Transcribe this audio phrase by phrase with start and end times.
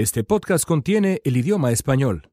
[0.00, 2.30] Este podcast contiene el idioma español.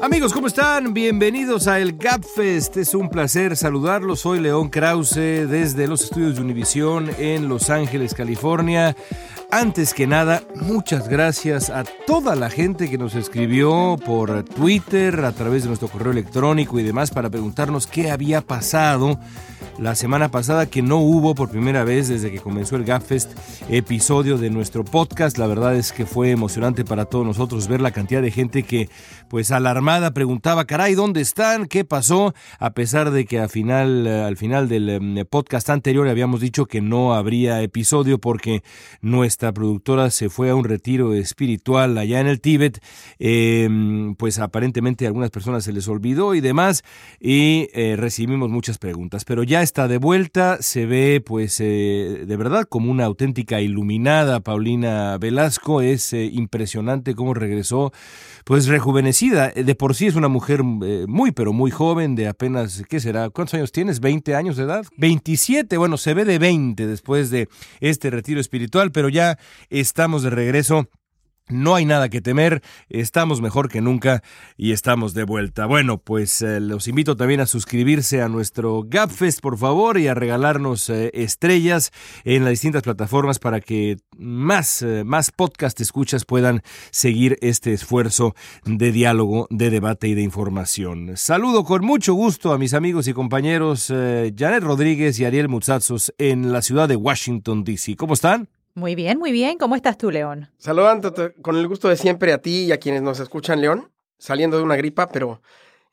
[0.00, 0.94] Amigos, ¿cómo están?
[0.94, 2.76] Bienvenidos a el Gapfest.
[2.76, 4.18] Es un placer saludarlos.
[4.18, 5.14] Soy León Krause
[5.48, 8.96] desde los estudios de Univisión en Los Ángeles, California.
[9.50, 15.30] Antes que nada, muchas gracias a toda la gente que nos escribió por Twitter, a
[15.30, 19.20] través de nuestro correo electrónico y demás para preguntarnos qué había pasado
[19.78, 23.32] la semana pasada que no hubo por primera vez desde que comenzó el GapFest
[23.68, 25.38] episodio de nuestro podcast.
[25.38, 28.88] La verdad es que fue emocionante para todos nosotros ver la cantidad de gente que
[29.28, 31.66] pues alarmada preguntaba, caray, ¿dónde están?
[31.66, 32.34] ¿Qué pasó?
[32.58, 36.80] A pesar de que al final, al final del em, podcast anterior habíamos dicho que
[36.80, 38.62] no habría episodio porque
[39.02, 42.80] nuestra productora se fue a un retiro espiritual allá en el Tíbet,
[43.18, 46.82] em, pues aparentemente a algunas personas se les olvidó y demás
[47.20, 52.36] y eh, recibimos muchas preguntas, pero ya está de vuelta, se ve pues eh, de
[52.36, 57.92] verdad como una auténtica iluminada Paulina Velasco, es eh, impresionante cómo regresó
[58.46, 62.84] pues rejuvenecida, de por sí es una mujer eh, muy pero muy joven, de apenas,
[62.88, 63.28] ¿qué será?
[63.28, 64.00] ¿Cuántos años tienes?
[64.00, 64.86] ¿20 años de edad?
[64.98, 67.48] 27, bueno, se ve de 20 después de
[67.80, 69.36] este retiro espiritual, pero ya
[69.68, 70.88] estamos de regreso
[71.48, 74.22] no hay nada que temer, estamos mejor que nunca
[74.56, 75.66] y estamos de vuelta.
[75.66, 80.14] Bueno, pues eh, los invito también a suscribirse a nuestro GapFest, por favor, y a
[80.14, 81.92] regalarnos eh, estrellas
[82.24, 88.34] en las distintas plataformas para que más, eh, más podcast escuchas puedan seguir este esfuerzo
[88.64, 91.16] de diálogo, de debate y de información.
[91.16, 96.52] Saludo con mucho gusto a mis amigos y compañeros Janet Rodríguez y Ariel Mutsatsos en
[96.52, 97.96] la ciudad de Washington, D.C.
[97.96, 98.48] ¿Cómo están?
[98.76, 99.56] Muy bien, muy bien.
[99.56, 100.50] ¿Cómo estás tú, León?
[100.58, 104.58] Saludándote con el gusto de siempre a ti y a quienes nos escuchan, León, saliendo
[104.58, 105.40] de una gripa, pero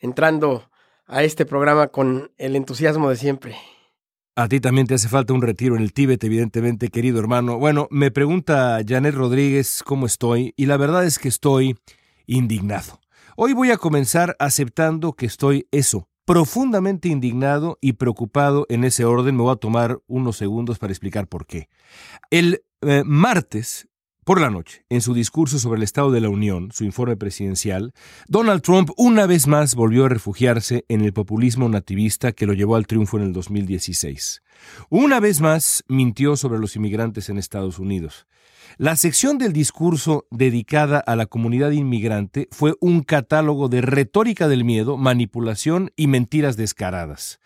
[0.01, 0.69] entrando
[1.05, 3.55] a este programa con el entusiasmo de siempre.
[4.35, 7.57] A ti también te hace falta un retiro en el Tíbet, evidentemente, querido hermano.
[7.57, 11.77] Bueno, me pregunta Janet Rodríguez cómo estoy, y la verdad es que estoy
[12.25, 12.99] indignado.
[13.37, 19.37] Hoy voy a comenzar aceptando que estoy eso, profundamente indignado y preocupado en ese orden.
[19.37, 21.69] Me voy a tomar unos segundos para explicar por qué.
[22.29, 23.87] El eh, martes
[24.23, 27.93] por la noche, en su discurso sobre el Estado de la Unión, su informe presidencial,
[28.29, 32.77] Donald Trump una vez más volvió a refugiarse en el populismo nativista que lo llevó
[32.77, 34.41] al triunfo en el 2016.
[34.89, 38.25] Una vez más mintió sobre los inmigrantes en Estados Unidos.
[38.77, 44.63] La sección del discurso dedicada a la comunidad inmigrante fue un catálogo de retórica del
[44.63, 47.39] miedo, manipulación y mentiras descaradas.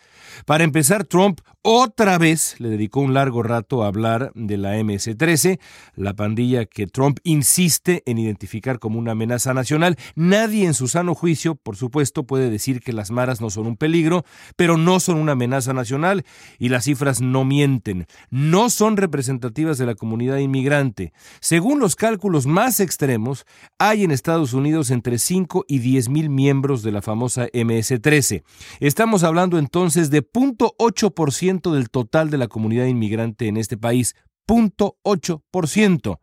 [0.46, 5.60] Para empezar, Trump otra vez le dedicó un largo rato a hablar de la MS-13,
[5.98, 9.98] la pandilla que Trump insiste en identificar como una amenaza nacional.
[10.16, 13.76] Nadie en su sano juicio, por supuesto, puede decir que las maras no son un
[13.76, 14.24] peligro,
[14.56, 16.24] pero no son una amenaza nacional
[16.58, 18.08] y las cifras no mienten.
[18.30, 21.12] No son representativas de la comunidad inmigrante.
[21.42, 23.46] Según los cálculos más extremos,
[23.78, 28.44] hay en Estados Unidos entre 5 y 10 mil miembros de la famosa MS-13.
[28.80, 34.16] Estamos hablando entonces de 0.8% del total de la comunidad inmigrante en este país,
[34.48, 36.20] 0.8%.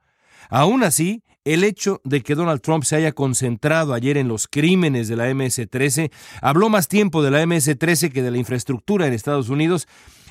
[0.50, 5.08] Aún así, el hecho de que Donald Trump se haya concentrado ayer en los crímenes
[5.08, 9.48] de la MS-13, habló más tiempo de la MS-13 que de la infraestructura en Estados
[9.48, 9.86] Unidos,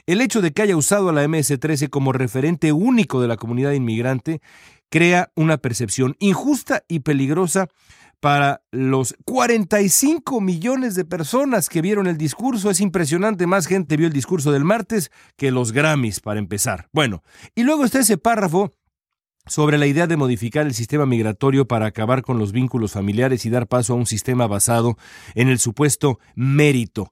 [0.06, 3.72] el hecho de que haya usado a la MS-13 como referente único de la comunidad
[3.72, 4.42] inmigrante
[4.90, 7.68] crea una percepción injusta y peligrosa
[8.24, 12.70] para los 45 millones de personas que vieron el discurso.
[12.70, 16.88] Es impresionante, más gente vio el discurso del martes que los Grammys, para empezar.
[16.94, 17.22] Bueno,
[17.54, 18.72] y luego está ese párrafo
[19.46, 23.50] sobre la idea de modificar el sistema migratorio para acabar con los vínculos familiares y
[23.50, 24.98] dar paso a un sistema basado
[25.36, 27.12] en el supuesto mérito.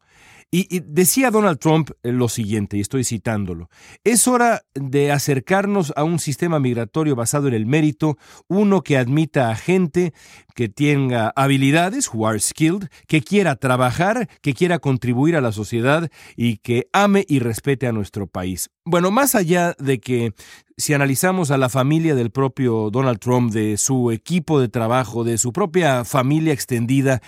[0.54, 3.70] Y, decía Donald Trump eh, lo siguiente, y estoy citándolo,
[4.04, 8.18] es hora de acercarnos a un sistema migratorio basado en el mérito,
[8.50, 10.14] uno que admita a gente
[10.54, 16.12] que tenga habilidades, who are skilled, que quiera trabajar, que quiera contribuir a la sociedad
[16.36, 18.70] y que ame y respete a nuestro país.
[18.84, 20.34] Bueno, más allá de que
[20.82, 25.38] si analizamos a la familia del propio Donald Trump, de su equipo de trabajo, de
[25.38, 27.22] su propia familia extendida,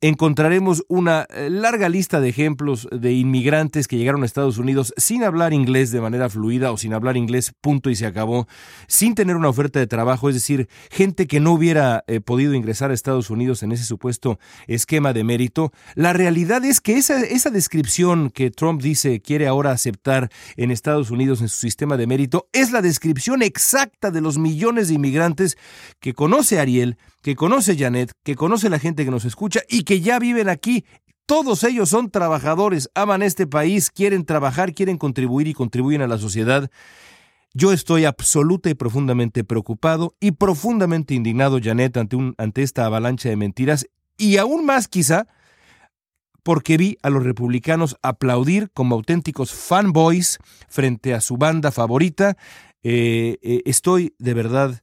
[0.00, 5.24] encontraremos una eh, larga lista de ejemplos de inmigrantes que llegaron a Estados Unidos sin
[5.24, 8.46] hablar inglés de manera fluida o sin hablar inglés, punto y se acabó,
[8.86, 12.92] sin tener una oferta de trabajo, es decir, gente que no hubiera eh, podido ingresar
[12.92, 15.72] a Estados Unidos en ese supuesto esquema de mérito.
[15.96, 21.40] La realidad es que esa, descripción que Trump dice quiere ahora aceptar en Estados Unidos
[21.40, 25.56] en su sistema de mérito es la descripción exacta de los millones de inmigrantes
[25.98, 30.02] que conoce Ariel, que conoce Janet, que conoce la gente que nos escucha y que
[30.02, 30.84] ya viven aquí.
[31.24, 36.18] Todos ellos son trabajadores, aman este país, quieren trabajar, quieren contribuir y contribuyen a la
[36.18, 36.70] sociedad.
[37.54, 43.30] Yo estoy absoluta y profundamente preocupado y profundamente indignado, Janet, ante, un, ante esta avalancha
[43.30, 43.86] de mentiras
[44.18, 45.28] y aún más quizá
[46.44, 50.38] porque vi a los republicanos aplaudir como auténticos fanboys
[50.68, 52.36] frente a su banda favorita.
[52.84, 54.82] Eh, eh, estoy de verdad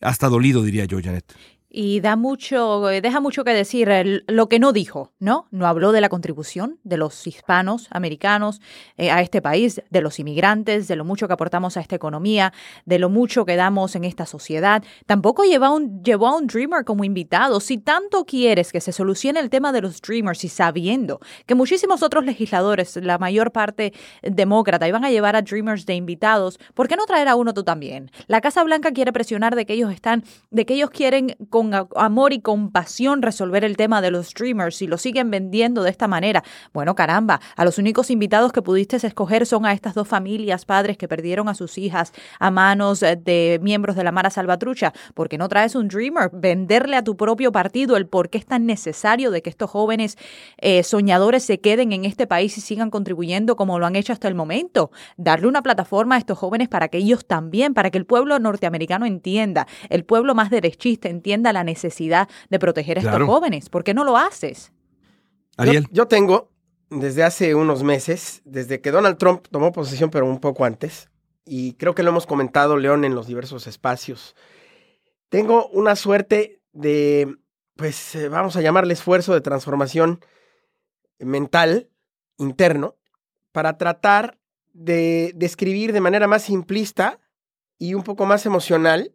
[0.00, 1.32] hasta dolido, diría yo, Janet.
[1.72, 3.88] Y da mucho, eh, deja mucho que decir
[4.26, 5.46] lo que no dijo, ¿no?
[5.52, 8.60] No habló de la contribución de los hispanos americanos
[8.96, 12.52] eh, a este país, de los inmigrantes, de lo mucho que aportamos a esta economía,
[12.86, 14.82] de lo mucho que damos en esta sociedad.
[15.06, 17.60] Tampoco llevó, un, llevó a un Dreamer como invitado.
[17.60, 22.02] Si tanto quieres que se solucione el tema de los Dreamers y sabiendo que muchísimos
[22.02, 26.96] otros legisladores, la mayor parte demócrata, iban a llevar a Dreamers de invitados, ¿por qué
[26.96, 28.10] no traer a uno tú también?
[28.26, 31.36] La Casa Blanca quiere presionar de que ellos están, de que ellos quieren
[31.96, 36.08] amor y compasión resolver el tema de los streamers y lo siguen vendiendo de esta
[36.08, 36.42] manera.
[36.72, 40.96] Bueno, caramba, a los únicos invitados que pudiste escoger son a estas dos familias, padres
[40.96, 44.92] que perdieron a sus hijas a manos eh, de miembros de la Mara Salvatrucha.
[45.14, 46.30] ¿Por qué no traes un dreamer?
[46.32, 50.16] Venderle a tu propio partido el por qué es tan necesario de que estos jóvenes
[50.58, 54.28] eh, soñadores se queden en este país y sigan contribuyendo como lo han hecho hasta
[54.28, 54.90] el momento.
[55.16, 59.06] Darle una plataforma a estos jóvenes para que ellos también, para que el pueblo norteamericano
[59.06, 63.68] entienda, el pueblo más derechista entienda la necesidad de proteger a estos jóvenes.
[63.68, 64.72] ¿Por qué no lo haces?
[65.56, 65.86] Ariel.
[65.90, 66.50] Yo, tengo
[66.90, 71.08] desde hace unos meses, desde que Donald Trump tomó posesión, pero un poco antes,
[71.44, 74.34] y creo que lo hemos comentado, León, en los diversos espacios,
[75.28, 77.36] tengo una suerte de,
[77.76, 80.24] pues eh, vamos a llamarle esfuerzo de transformación
[81.18, 81.88] mental
[82.38, 82.96] interno
[83.52, 84.38] para tratar
[84.72, 87.20] de describir de manera más simplista
[87.78, 89.14] y un poco más emocional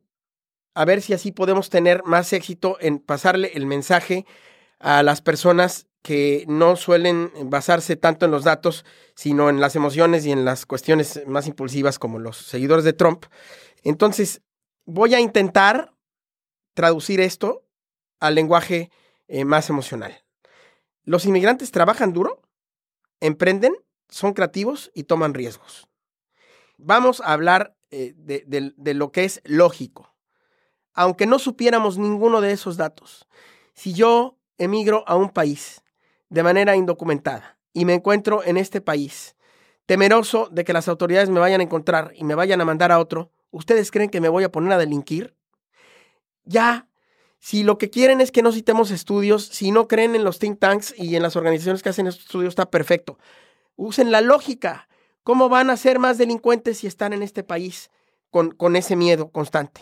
[0.75, 4.25] a ver si así podemos tener más éxito en pasarle el mensaje
[4.80, 8.86] a las personas que no suelen basarse tanto en los datos,
[9.16, 13.25] sino en las emociones y en las cuestiones más impulsivas como los seguidores de Trump.
[13.83, 14.42] Entonces,
[14.86, 15.94] voy a intentar
[16.74, 17.63] traducir esto
[18.19, 18.92] al lenguaje
[19.28, 20.24] eh, más emocional.
[21.06, 22.42] Los inmigrantes trabajan duro,
[23.21, 23.74] emprenden,
[24.10, 25.88] son creativos y toman riesgos.
[26.78, 30.14] Vamos a hablar eh, de lo que es lógico
[30.95, 33.27] aunque no supiéramos ninguno de esos datos.
[33.74, 35.83] Si yo emigro a un país
[36.30, 39.36] de manera indocumentada y me encuentro en este país
[39.86, 43.00] temeroso de que las autoridades me vayan a encontrar y me vayan a mandar a
[43.00, 45.36] otro, ¿ustedes creen que me voy a poner a delinquir?
[46.45, 46.88] Ya,
[47.39, 50.59] si lo que quieren es que no citemos estudios, si no creen en los think
[50.59, 53.19] tanks y en las organizaciones que hacen estos estudios, está perfecto.
[53.75, 54.88] Usen la lógica.
[55.24, 57.92] ¿Cómo van a ser más delincuentes si están en este país
[58.30, 59.81] con, con ese miedo constante?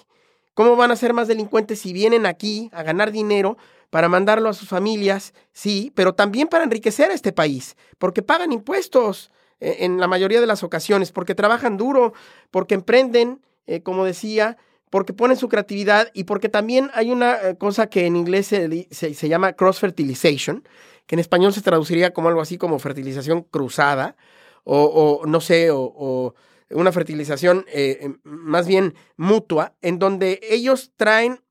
[0.53, 3.57] ¿Cómo van a ser más delincuentes si vienen aquí a ganar dinero
[3.89, 5.33] para mandarlo a sus familias?
[5.51, 10.41] Sí, pero también para enriquecer a este país, porque pagan impuestos eh, en la mayoría
[10.41, 12.13] de las ocasiones, porque trabajan duro,
[12.51, 14.57] porque emprenden, eh, como decía,
[14.91, 19.27] porque ponen su creatividad y porque también hay una eh, cosa que en inglés se,
[19.27, 20.67] llama cross-fertilization,
[21.07, 24.15] que en español se traduciría como algo así como fertilización cruzada,
[24.65, 26.35] o, no sé, o
[26.74, 31.42] una fertilización eh, em, más bien mutua, en donde ellos traen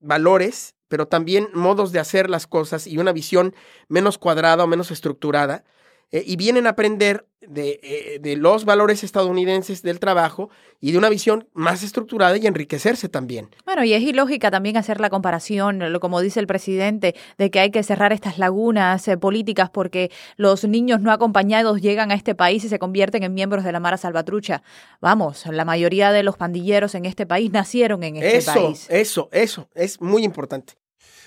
[0.00, 3.54] valores, pero también modos de hacer las cosas y una visión
[3.88, 5.64] menos cuadrada o menos estructurada,
[6.10, 11.08] eh, y vienen a aprender eh, de, los valores estadounidenses del trabajo y de una
[11.08, 13.50] visión más estructurada y enriquecerse también.
[13.64, 17.70] Bueno, y es ilógica también hacer la comparación, como dice el presidente, de que hay
[17.70, 22.64] que cerrar estas lagunas eh, políticas porque los niños no acompañados llegan a este país
[22.64, 24.62] y se convierten en miembros de la Mara Salvatrucha.
[25.00, 28.86] Vamos, la mayoría de los pandilleros en este país nacieron en este país.
[28.88, 30.74] Eso, eso, eso, es muy importante.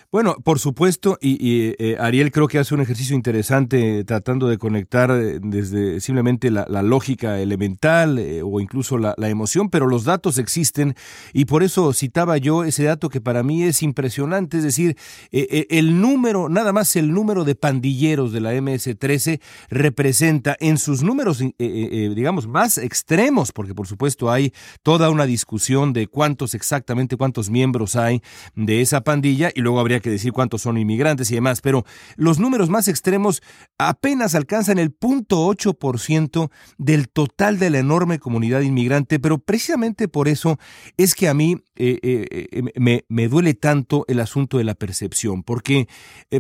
[0.10, 5.12] Bueno, por supuesto, y, eh, Ariel creo que hace un ejercicio interesante tratando de conectar
[5.12, 10.96] eh, desde simplemente la, lógica elemental eh, o incluso la, emoción, pero los datos existen.
[11.34, 14.96] Y por eso citaba yo ese dato que para mí es impresionante, es decir,
[15.30, 21.44] el número, nada más el número de pandilleros de la MS-13 representa en sus números,
[21.60, 27.98] digamos, más extremos, porque por supuesto hay toda una discusión de cuántos exactamente, cuántos miembros
[27.98, 28.22] hay
[28.56, 31.86] de esa pandilla y luego habría que decir cuántos son inmigrantes y demás, pero
[32.16, 33.42] los números más extremos
[33.78, 40.60] apenas alcanzan el 0.8% del total de la enorme comunidad inmigrante, pero precisamente por eso
[40.98, 45.44] es que a mí eh, eh, eh, me, duele tanto el asunto de la percepción,
[45.44, 45.88] porque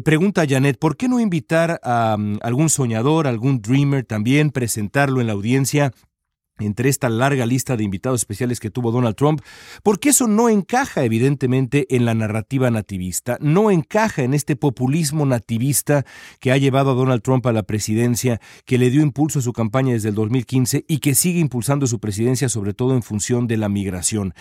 [0.04, 5.28] pregunta Janet, ¿por qué no invitar a, mm, algún soñador, algún dreamer también, presentarlo en
[5.28, 5.94] la audiencia?
[6.60, 9.42] Entre esta larga lista de invitados especiales que tuvo Donald Trump,
[9.84, 16.06] porque eso no encaja evidentemente en la narrativa nativista, no encaja en este populismo nativista
[16.40, 19.54] que ha llevado a Donald Trump a la presidencia, que le dio impulso a su
[19.54, 23.58] campaña desde el 2015 y que sigue impulsando su presidencia sobre todo en función de
[23.58, 24.34] la migración.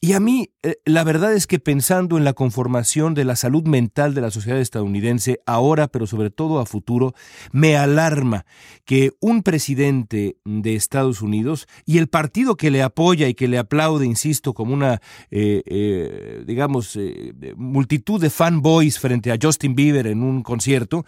[0.00, 3.64] Y a mí, eh, la verdad es que pensando en la conformación de la salud
[3.64, 7.14] mental de la sociedad estadounidense ahora, pero sobre todo a futuro,
[7.52, 8.46] me alarma
[8.84, 13.58] que un presidente de Estados Unidos y el partido que le apoya y que le
[13.58, 20.06] aplaude, insisto, como una, eh, eh, digamos, eh, multitud de fanboys frente a Justin Bieber
[20.06, 21.04] en un concierto,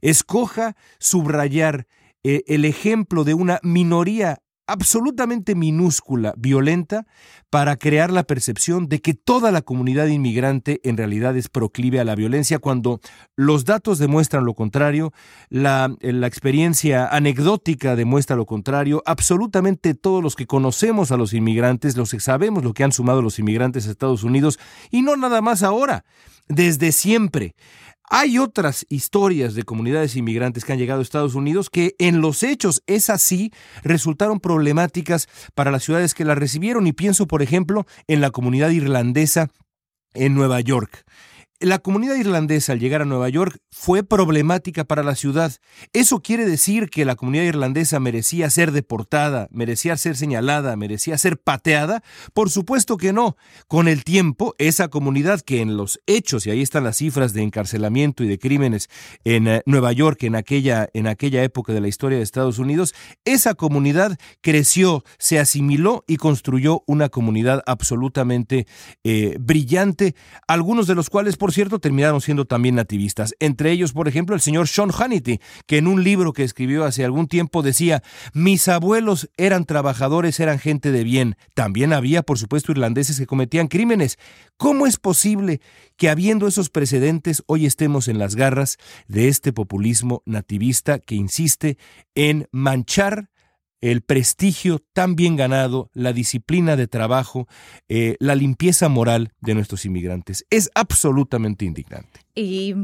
[0.00, 1.86] escoja subrayar
[2.22, 7.06] el ejemplo de una minoría absolutamente minúscula, violenta,
[7.50, 12.04] para crear la percepción de que toda la comunidad inmigrante en realidad es proclive a
[12.04, 13.00] la violencia, cuando
[13.34, 15.12] los datos demuestran lo contrario,
[15.48, 22.12] la, experiencia anecdótica demuestra lo contrario, absolutamente todos los que conocemos a los inmigrantes, los
[22.12, 24.60] que sabemos lo que han sumado los inmigrantes a Estados Unidos,
[24.92, 26.04] y no nada más ahora,
[26.46, 27.56] desde siempre.
[28.12, 32.42] Hay otras historias de comunidades inmigrantes que han llegado a Estados Unidos que en los
[32.42, 33.52] hechos es así,
[33.84, 38.70] resultaron problemáticas para las ciudades que las recibieron y pienso por ejemplo en la comunidad
[38.70, 39.48] irlandesa
[40.12, 41.04] en Nueva York.
[41.62, 45.52] La comunidad irlandesa al llegar a Nueva York fue problemática para la ciudad.
[45.92, 51.36] ¿Eso quiere decir que la comunidad irlandesa merecía ser deportada, merecía ser señalada, merecía ser
[51.36, 52.02] pateada?
[52.32, 53.36] Por supuesto que no.
[53.68, 57.42] Con el tiempo, esa comunidad que en los hechos, y ahí están las cifras de
[57.42, 58.88] encarcelamiento y de crímenes
[59.24, 62.94] en eh, Nueva York en aquella, en aquella época de la historia de Estados Unidos,
[63.26, 68.66] esa comunidad creció, se asimiló y construyó una comunidad absolutamente
[69.04, 70.14] eh, brillante,
[70.48, 73.34] algunos de los cuales, por cierto, terminaron siendo también nativistas.
[73.40, 77.04] Entre ellos, por ejemplo, el señor Sean Hannity, que en un libro que escribió hace
[77.04, 78.02] algún tiempo decía,
[78.32, 81.36] mis abuelos eran trabajadores, eran gente de bien.
[81.54, 84.18] También había, por supuesto, irlandeses que cometían crímenes.
[84.56, 85.60] ¿Cómo es posible
[85.96, 88.76] que habiendo esos precedentes hoy estemos en las garras
[89.08, 91.78] de este populismo nativista que insiste
[92.14, 93.30] en manchar
[93.80, 97.48] el prestigio tan bien ganado, la disciplina de trabajo,
[97.88, 100.44] eh, la limpieza moral de nuestros inmigrantes.
[100.50, 102.20] Es absolutamente indignante.
[102.42, 102.74] Y,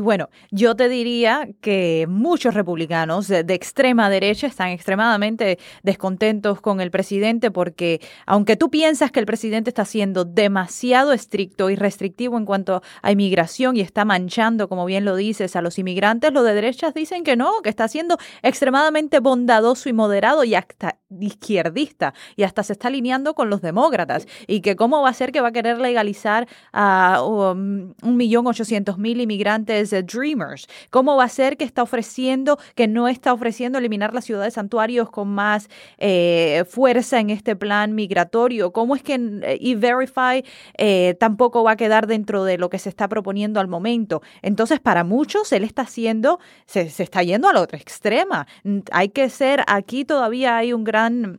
[0.00, 6.90] bueno, yo te diría que muchos republicanos de, extrema derecha están extremadamente descontentos con el
[6.90, 12.44] presidente porque aunque tú piensas que el presidente está siendo demasiado estricto y restrictivo en
[12.44, 16.54] cuanto a inmigración y está manchando, como bien lo dices, a los inmigrantes, los de
[16.54, 22.42] derechas dicen que no, que está siendo extremadamente bondadoso y moderado y hasta izquierdista y
[22.42, 24.26] hasta se está alineando con los demócratas.
[24.46, 28.46] Y que cómo va a ser que va a querer legalizar a um, un millón
[28.46, 30.66] ochocientos mil inmigrantes Dreamers?
[30.90, 35.10] ¿Cómo va a ser que está ofreciendo, que no está ofreciendo eliminar las ciudades santuarios
[35.10, 38.72] con más eh, fuerza en este plan migratorio?
[38.72, 40.44] ¿Cómo es que eh, E-Verify
[40.76, 44.22] eh, tampoco va a quedar dentro de lo que se está proponiendo al momento?
[44.42, 48.46] Entonces, para muchos, él está haciendo, se, se está yendo a la otra extrema.
[48.90, 51.38] Hay que ser, aquí todavía hay un gran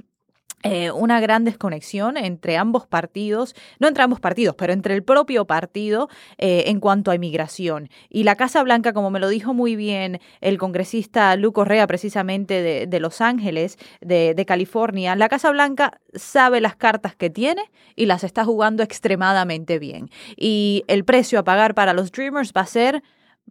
[0.65, 5.45] eh, una gran desconexión entre ambos partidos, no entre ambos partidos, pero entre el propio
[5.45, 6.07] partido
[6.37, 7.89] eh, en cuanto a inmigración.
[8.09, 12.87] Y la Casa Blanca, como me lo dijo muy bien el congresista Lu Correa, precisamente
[12.87, 18.05] de, Los Ángeles, de, de, California, la Casa Blanca sabe las cartas que tiene y
[18.05, 20.09] las está jugando extremadamente bien.
[20.37, 23.03] Y el precio a pagar para los Dreamers va a ser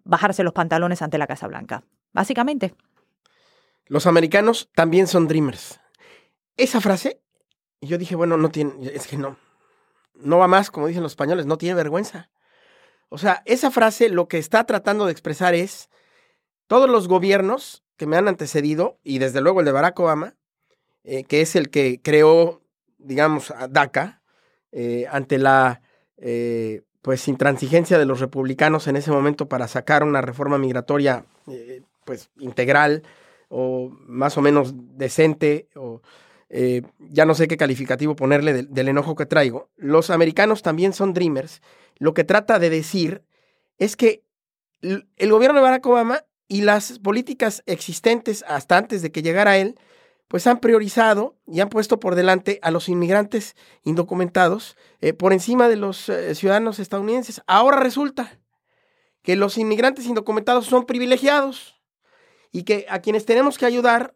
[0.04, 2.74] bajarse los pantalones ante la Casa Blanca, básicamente.
[3.86, 5.81] Los americanos también son Dreamers
[6.56, 7.20] esa frase,
[7.80, 9.36] yo dije, bueno, no tiene, es que no,
[10.14, 12.30] no va más, como dicen los españoles, no tiene vergüenza.
[13.08, 15.90] O sea, esa frase lo que está tratando de expresar es
[16.66, 20.36] todos los gobiernos que me han antecedido, y desde luego el de Barack Obama,
[21.04, 22.62] eh, que es el que creó,
[22.98, 24.22] digamos, a DACA,
[24.70, 25.82] eh, ante la
[26.16, 31.26] eh, pues intransigencia de los republicanos en ese momento para sacar una reforma migratoria
[32.04, 33.02] pues integral
[33.48, 36.00] o más o menos decente o
[36.54, 41.14] eh, ya no sé qué calificativo ponerle del, enojo que traigo, los americanos también son
[41.14, 41.62] dreamers.
[41.96, 43.24] Lo que trata de decir
[43.78, 44.22] es que
[44.82, 49.76] el gobierno de Barack Obama y las políticas existentes hasta antes de que llegara él,
[50.28, 55.68] pues han priorizado y han puesto por delante a los inmigrantes indocumentados eh, por encima
[55.70, 57.40] de los eh, ciudadanos estadounidenses.
[57.46, 58.38] Ahora resulta
[59.22, 61.80] que los inmigrantes indocumentados son privilegiados
[62.50, 64.14] y que a quienes tenemos que ayudar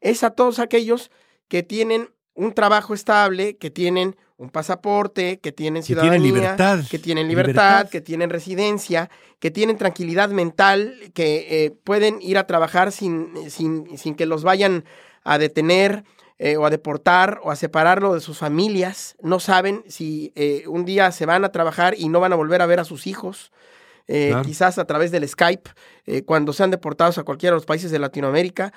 [0.00, 1.10] es a todos aquellos
[1.48, 6.84] que tienen un trabajo estable, que tienen un pasaporte, que tienen ciudadanía, que tienen libertad,
[6.90, 12.46] que tienen, libertad, que tienen residencia, que tienen tranquilidad mental, que eh, pueden ir a
[12.46, 14.84] trabajar sin, sin, sin, que los vayan
[15.24, 16.04] a detener
[16.38, 19.16] eh, o a deportar o a separarlo de sus familias.
[19.22, 22.60] No saben si eh, un día se van a trabajar y no van a volver
[22.60, 23.52] a ver a sus hijos.
[24.06, 25.70] Eh, quizás a través del Skype,
[26.26, 28.72] cuando sean deportados a cualquiera de los países de Latinoamérica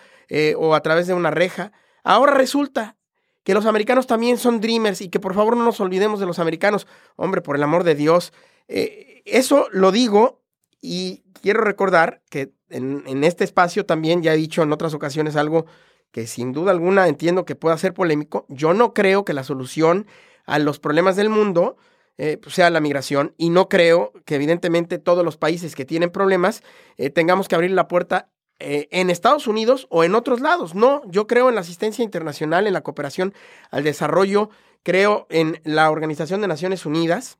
[0.57, 1.71] o a través de una reja.
[2.03, 2.97] Ahora resulta
[3.43, 6.39] que los americanos también son dreamers y que por favor no nos olvidemos de los
[6.39, 6.87] americanos.
[7.15, 8.33] Hombre, por el amor de Dios.
[8.67, 10.41] eso lo digo
[10.81, 15.35] y quiero recordar que en, en, este espacio también ya he dicho en otras ocasiones
[15.35, 15.65] algo
[16.11, 18.45] que sin duda alguna entiendo que pueda ser polémico.
[18.49, 20.07] Yo no creo que la solución
[20.45, 21.77] a los problemas del mundo
[22.17, 26.09] eh, pues, sea la migración y no creo que evidentemente todos los países que tienen
[26.09, 26.63] problemas
[26.97, 28.29] eh, tengamos que abrir la puerta
[28.61, 30.75] eh, en Estados Unidos o en otros lados.
[30.75, 33.33] No, yo creo en la asistencia internacional, en la cooperación
[33.71, 34.49] al desarrollo,
[34.83, 37.37] creo en la Organización de Naciones Unidas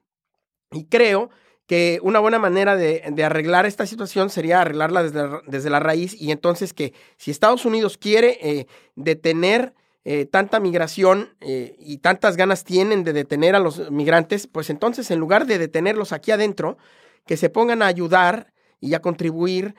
[0.72, 1.30] y creo
[1.68, 6.74] que una buena manera de, arreglar esta situación sería arreglarla desde, la raíz y entonces
[6.74, 9.74] que si Estados Unidos quiere eh, detener
[10.06, 15.20] eh, tanta migración y tantas ganas tienen de detener a los migrantes, pues entonces en
[15.20, 16.78] lugar de detenerlos aquí adentro,
[17.26, 19.76] que se pongan a ayudar y a contribuir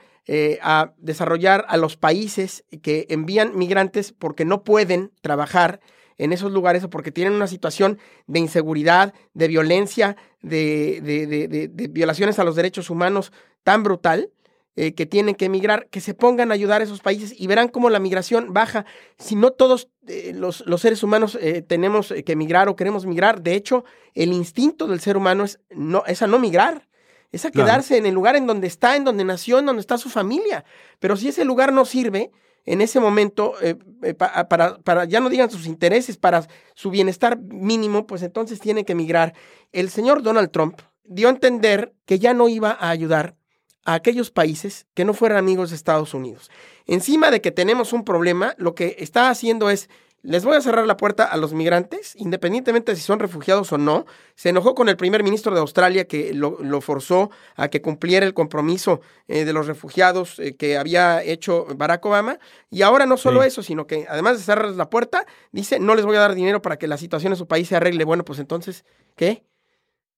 [0.63, 5.81] a desarrollar a los países que envían migrantes porque no pueden trabajar
[6.21, 12.39] en esos lugares o porque tienen una situación de inseguridad, de violencia, de, de, violaciones
[12.39, 13.33] a los derechos humanos
[13.65, 14.31] tan brutal
[14.77, 17.69] eh, que tienen que emigrar, que se pongan a ayudar a esos países y verán
[17.69, 18.85] cómo la migración baja.
[19.19, 23.43] Si no todos eh, los, los, seres humanos eh, tenemos que emigrar o queremos migrar,
[23.43, 26.87] de hecho, el instinto del ser humano es, no, es a no migrar.
[27.33, 29.99] Es a quedarse en el lugar en donde está, en donde nació, en donde está
[29.99, 30.65] su familia.
[30.99, 32.33] Pero si ese lugar no sirve,
[32.67, 37.39] en ese momento, eh, eh, para, para, ya no digan sus intereses, para su bienestar
[37.39, 39.35] mínimo, pues entonces tiene que emigrar.
[39.73, 43.37] El señor Donald Trump dio a entender que ya no iba a ayudar
[43.85, 46.51] a aquellos países que no fueran amigos de Estados Unidos.
[46.87, 49.89] Encima de que tenemos un problema, lo que está haciendo es
[50.23, 53.79] les voy a cerrar la puerta a los migrantes, independientemente de si son refugiados o
[53.79, 54.05] no.
[54.35, 58.35] Se enojó con el primer ministro de Australia que lo, forzó a que cumpliera el
[58.35, 62.39] compromiso eh, de los refugiados eh, que había hecho Barack Obama.
[62.71, 66.05] Y ahora no solo eso, sino que además de cerrar la puerta, dice, no les
[66.05, 68.05] voy a dar dinero para que la situación en su país se arregle.
[68.05, 68.85] Bueno, pues entonces,
[69.17, 69.45] ¿qué?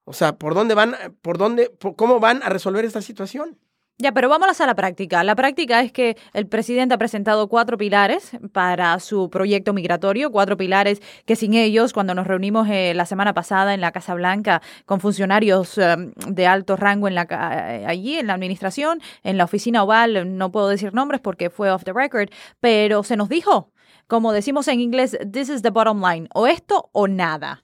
[0.05, 3.59] O sea, ¿por dónde van, por dónde, cómo van a resolver esta situación?
[4.03, 5.23] Ya, pero vámonos a la práctica.
[5.23, 10.57] La práctica es que el presidente ha presentado cuatro pilares para su proyecto migratorio, cuatro
[10.57, 14.61] pilares que sin ellos, cuando nos reunimos eh, la semana pasada en la Casa Blanca
[14.87, 15.95] con funcionarios eh,
[16.27, 20.51] de alto rango en la, eh, allí en la administración, en la oficina oval, no
[20.51, 23.71] puedo decir nombres porque fue off the record, pero se nos dijo,
[24.09, 27.63] como decimos en inglés, this is the bottom line, o esto o nada.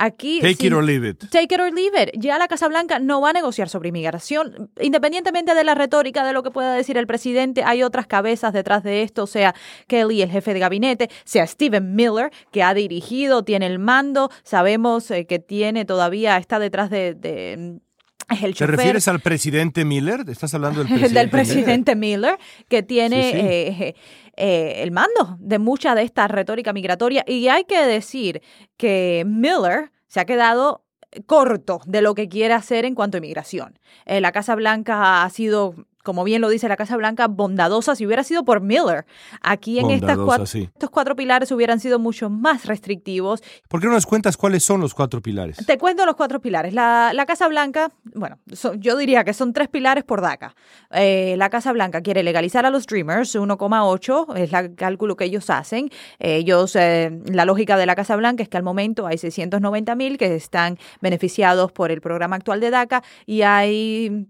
[0.00, 1.24] Aquí, take it or leave it.
[1.30, 2.10] Take it or leave it.
[2.14, 4.70] Ya la Casa Blanca no va a negociar sobre inmigración.
[4.80, 8.84] Independientemente de la retórica, de lo que pueda decir el presidente, hay otras cabezas detrás
[8.84, 9.56] de esto, sea
[9.88, 15.10] Kelly, el jefe de gabinete, sea Stephen Miller, que ha dirigido, tiene el mando, sabemos
[15.10, 17.80] eh, que tiene todavía, está detrás de,
[18.28, 20.24] el ¿Te refieres al presidente Miller?
[20.28, 22.38] ¿Estás hablando del presidente, del presidente Miller?
[22.68, 23.94] que tiene eh,
[24.36, 27.24] eh, el mando de mucha de esta retórica migratoria.
[27.26, 28.42] Y hay que decir
[28.76, 30.84] que Miller se ha quedado
[31.26, 33.78] corto de lo que quiere hacer en cuanto a inmigración.
[34.04, 38.06] Eh, la Casa Blanca ha sido como bien lo dice la Casa Blanca, bondadosa si
[38.06, 39.04] hubiera sido por Miller.
[39.42, 43.42] Aquí en estas cuatro, estos cuatro pilares hubieran sido mucho más restrictivos.
[43.68, 45.58] ¿Por qué no nos cuentas cuáles son los cuatro pilares?
[45.66, 46.72] Te cuento los cuatro pilares.
[46.72, 48.38] La, Casa Blanca, bueno,
[48.78, 50.54] yo diría que son tres pilares por DACA.
[50.92, 55.50] Eh, la Casa Blanca quiere legalizar a los Dreamers, 1,8 es el cálculo que ellos
[55.50, 55.90] hacen.
[56.18, 60.16] Ellos, eh, la lógica de la Casa Blanca es que al momento hay 690 mil
[60.16, 64.26] que están beneficiados por el programa actual de DACA y hay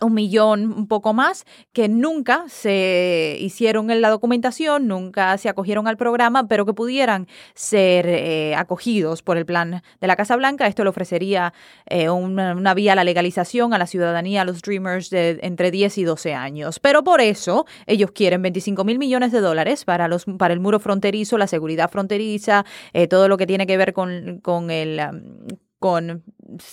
[0.00, 5.88] un millón, un poco más, que nunca se hicieron en la documentación, nunca se acogieron
[5.88, 10.66] al programa, pero que pudieran ser eh, acogidos por el plan de la Casa Blanca.
[10.66, 11.52] Esto le ofrecería
[11.86, 15.98] eh, una, vía a la legalización, a la ciudadanía, a los Dreamers de entre 10
[15.98, 16.80] y 12 años.
[16.80, 20.80] Pero por eso ellos quieren 25 mil millones de dólares para, los, para el muro
[20.80, 25.00] fronterizo, la seguridad fronteriza, eh, todo lo que tiene que ver con, con el
[25.78, 26.24] con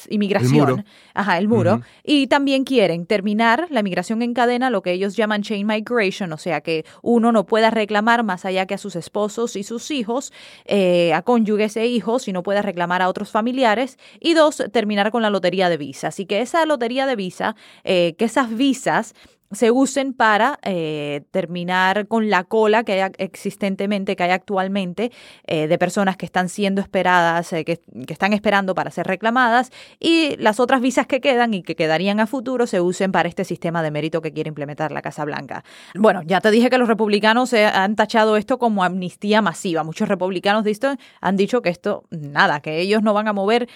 [0.10, 5.16] inmigración, ajá, el muro, y también quieren terminar la migración en cadena, lo que ellos
[5.16, 8.96] llaman chain migration, o sea que uno no pueda reclamar más allá que a sus
[8.96, 10.34] esposos y sus hijos,
[10.66, 15.12] eh, a cónyuges e hijos, y no pueda reclamar a otros familiares, y dos, terminar
[15.12, 16.08] con la lotería de visa.
[16.08, 19.14] Así que esa lotería de visa, eh, que esas visas
[19.56, 25.12] se usen para eh, terminar con la cola que hay existentemente, que hay actualmente,
[25.48, 30.36] eh, de personas que están siendo esperadas, que, que, están esperando para ser reclamadas, y
[30.38, 33.82] las otras visas que quedan y que quedarían a futuro se usen para este sistema
[33.82, 35.64] de mérito que quiere implementar la Casa Blanca.
[35.96, 39.84] Bueno, ya te dije que los republicanos han tachado esto como amnistía masiva.
[39.84, 40.76] Muchos republicanos de
[41.22, 43.70] han dicho que esto, nada, que ellos no van a mover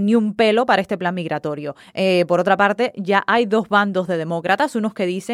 [0.00, 1.76] ni un pelo para este plan migratorio.
[2.26, 5.25] por otra parte, ya hay dos bandos de demócratas, unos que dicen,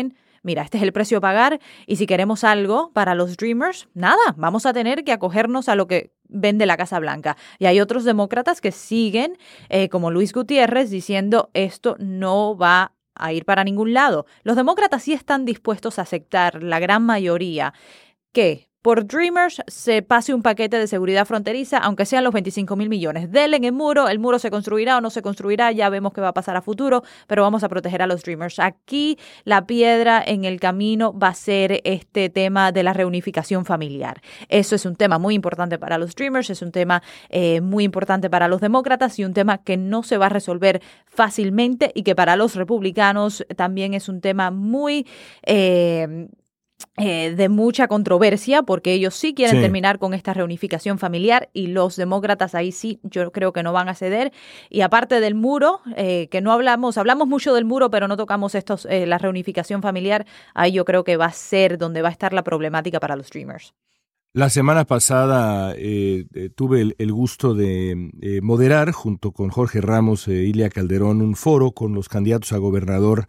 [0.42, 4.34] mira, este es el precio a pagar y si queremos algo para los Dreamers, nada,
[4.36, 7.36] vamos a tener que acogernos a lo que vende la Casa Blanca.
[7.58, 13.32] Y hay otros demócratas que siguen, eh, como Luis Gutiérrez, diciendo esto no va a
[13.32, 14.26] ir para ningún lado.
[14.42, 17.74] Los demócratas sí están dispuestos a aceptar, la gran mayoría,
[18.32, 22.88] que por Dreamers se pase un paquete de seguridad fronteriza, aunque sean los 25 mil
[22.88, 23.30] millones.
[23.30, 26.20] Denle en el muro, el muro se construirá o no se construirá, ya vemos qué
[26.20, 28.58] va a pasar a futuro, pero vamos a proteger a los Dreamers.
[28.58, 34.20] Aquí la piedra en el camino va a ser este tema de la reunificación familiar.
[34.48, 38.28] Eso es un tema muy importante para los Dreamers, es un tema eh, muy importante
[38.28, 42.16] para los demócratas y un tema que no se va a resolver fácilmente y que
[42.16, 45.06] para los republicanos también es un tema muy...
[45.44, 46.26] Eh,
[46.96, 51.96] eh, de mucha controversia porque ellos sí quieren terminar con esta reunificación familiar y los
[51.96, 54.32] demócratas ahí sí yo creo que no van a ceder.
[54.70, 58.54] Y aparte del muro eh, que no hablamos hablamos mucho del muro pero no tocamos
[58.54, 62.12] estos eh, la reunificación familiar ahí yo creo que va a ser donde va a
[62.12, 63.74] estar la problemática para los streamers
[64.34, 65.74] la semana pasada
[66.54, 71.92] tuve el, gusto de moderar junto con Jorge Ramos e Ilia Calderón un foro con
[71.94, 73.26] los candidatos a gobernador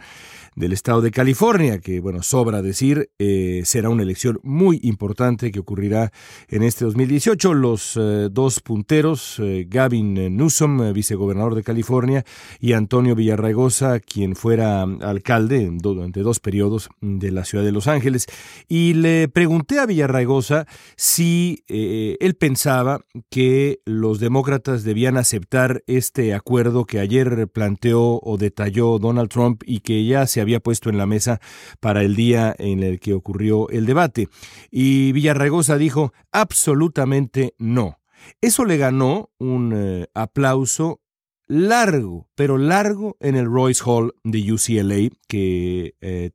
[0.56, 5.60] del estado de California, que, bueno, sobra decir, eh, será una elección muy importante que
[5.60, 6.12] ocurrirá
[6.48, 7.54] en este 2018.
[7.54, 12.24] Los eh, dos punteros, eh, Gavin Newsom, vicegobernador de California,
[12.60, 18.28] y Antonio Villarraigosa, quien fuera alcalde durante dos periodos de la ciudad de Los Ángeles.
[18.68, 26.86] Y le pregunté a Villarraigosa si él pensaba que los demócratas debían aceptar este acuerdo
[26.86, 31.06] que ayer planteó o detalló Donald Trump y que ya se había puesto en la
[31.06, 31.39] mesa
[31.79, 34.29] para el día en el que ocurrió el debate.
[34.71, 37.99] Y Villarregosa dijo absolutamente no.
[38.41, 41.01] Eso le ganó un eh, aplauso
[41.47, 46.32] largo, pero largo en el Royce Hall de UCLA, que eh,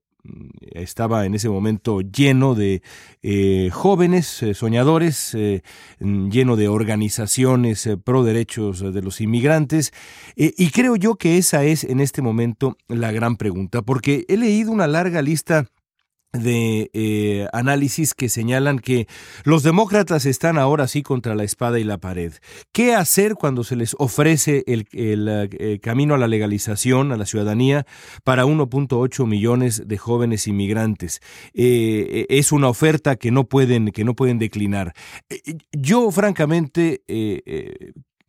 [0.72, 2.82] estaba en ese momento lleno de
[3.22, 5.62] eh, jóvenes eh, soñadores, eh,
[6.00, 9.92] mm, lleno de organizaciones pro derechos de los inmigrantes.
[10.36, 14.70] y creo yo que esa es en este momento la gran pregunta, porque he leído
[14.70, 15.66] una larga lista
[16.32, 19.06] de eh, análisis que señalan que
[19.44, 22.34] los demócratas están ahora sí contra la espada y la pared.
[22.72, 27.86] ¿Qué hacer cuando se les ofrece el, eh, camino a la legalización, a la ciudadanía,
[28.24, 31.20] para 1.8 millones de jóvenes inmigrantes?
[31.54, 34.92] Eh, es una oferta que no pueden, que no pueden declinar.
[35.72, 37.02] yo, francamente,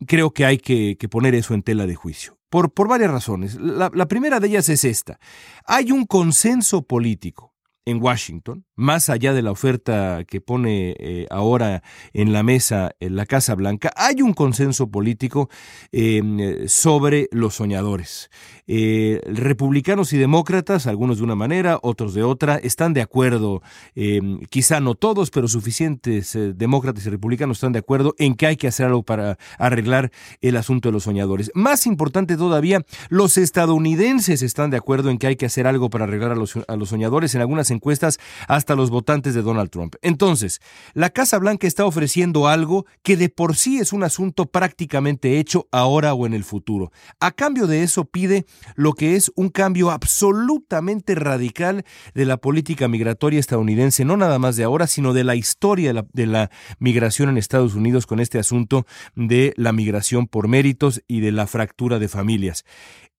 [0.06, 2.38] creo que hay que, poner eso en tela de juicio.
[2.48, 3.56] Por, por varias razones.
[3.60, 5.20] la primera de ellas es esta.
[5.66, 7.49] Hay un consenso político
[7.90, 13.16] en Washington, más allá de la oferta que pone eh, ahora en la mesa en
[13.16, 15.50] la Casa Blanca, hay un consenso político
[15.92, 18.30] em, sobre los soñadores.
[18.66, 23.62] Eh, republicanos y demócratas, algunos de una manera, otros de otra, están de acuerdo,
[23.96, 28.46] em, quizá no todos, pero suficientes eh, demócratas y republicanos están de acuerdo en que
[28.46, 31.50] hay que hacer algo para arreglar el asunto de los soñadores.
[31.54, 36.04] Más importante todavía, los estadounidenses están de acuerdo en que hay que hacer algo para
[36.04, 39.96] arreglar a los, a los soñadores en algunas encuestas hasta los votantes de Donald Trump.
[40.02, 40.60] Entonces,
[40.92, 45.66] la Casa Blanca está ofreciendo algo que de por sí es un asunto prácticamente hecho
[45.72, 46.92] ahora o en el futuro.
[47.20, 48.44] A cambio de eso pide
[48.76, 54.56] lo que es un cambio absolutamente radical de la política migratoria estadounidense, no nada más
[54.56, 58.86] de ahora, sino de la historia de la, migración en Estados Unidos con este asunto
[59.14, 62.64] de la migración por méritos y de la fractura de familias.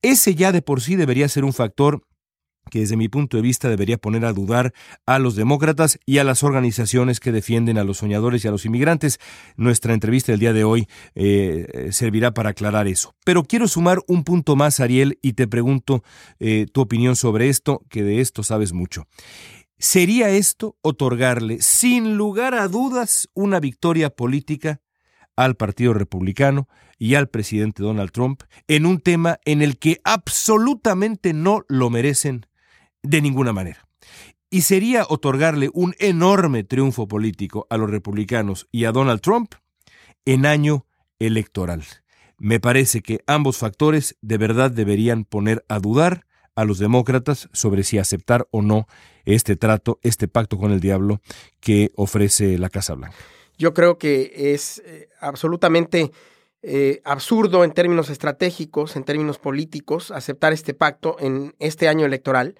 [0.02, 2.04] Ese ya de por sí debería ser un factor
[2.72, 4.74] que desde mi punto de vista debería poner a dudar
[5.06, 8.66] a los demócratas y a las organizaciones que defienden a los soñadores y a los
[8.66, 9.20] inmigrantes.
[9.58, 13.14] Nuestra entrevista del día de hoy eh, servirá para aclarar eso.
[13.26, 16.04] Pero quiero sumar un punto más, Ariel, y te pregunto
[16.40, 19.06] eh, tu opinión sobre esto, que de esto sabes mucho.
[19.78, 24.80] ¿Sería esto otorgarle, sin lugar a dudas, una victoria política
[25.36, 31.34] al Partido Republicano y al presidente Donald Trump en un tema en el que absolutamente
[31.34, 32.46] no lo merecen
[33.04, 33.88] de ninguna manera.
[34.50, 39.54] Y sería otorgarle un enorme triunfo político a los republicanos y a Donald Trump
[40.26, 40.86] en año
[41.20, 41.84] electoral.
[42.38, 47.84] Me parece que ambos factores de verdad deberían poner a dudar a los demócratas sobre
[47.84, 48.88] si aceptar o no
[49.26, 51.22] este trato, este pacto con el diablo
[51.60, 53.16] que ofrece la Casa Blanca.
[53.58, 56.12] Yo creo que es eh, absolutamente
[56.64, 62.56] eh, absurdo en términos estratégicos, en términos políticos, aceptar este pacto en este año electoral,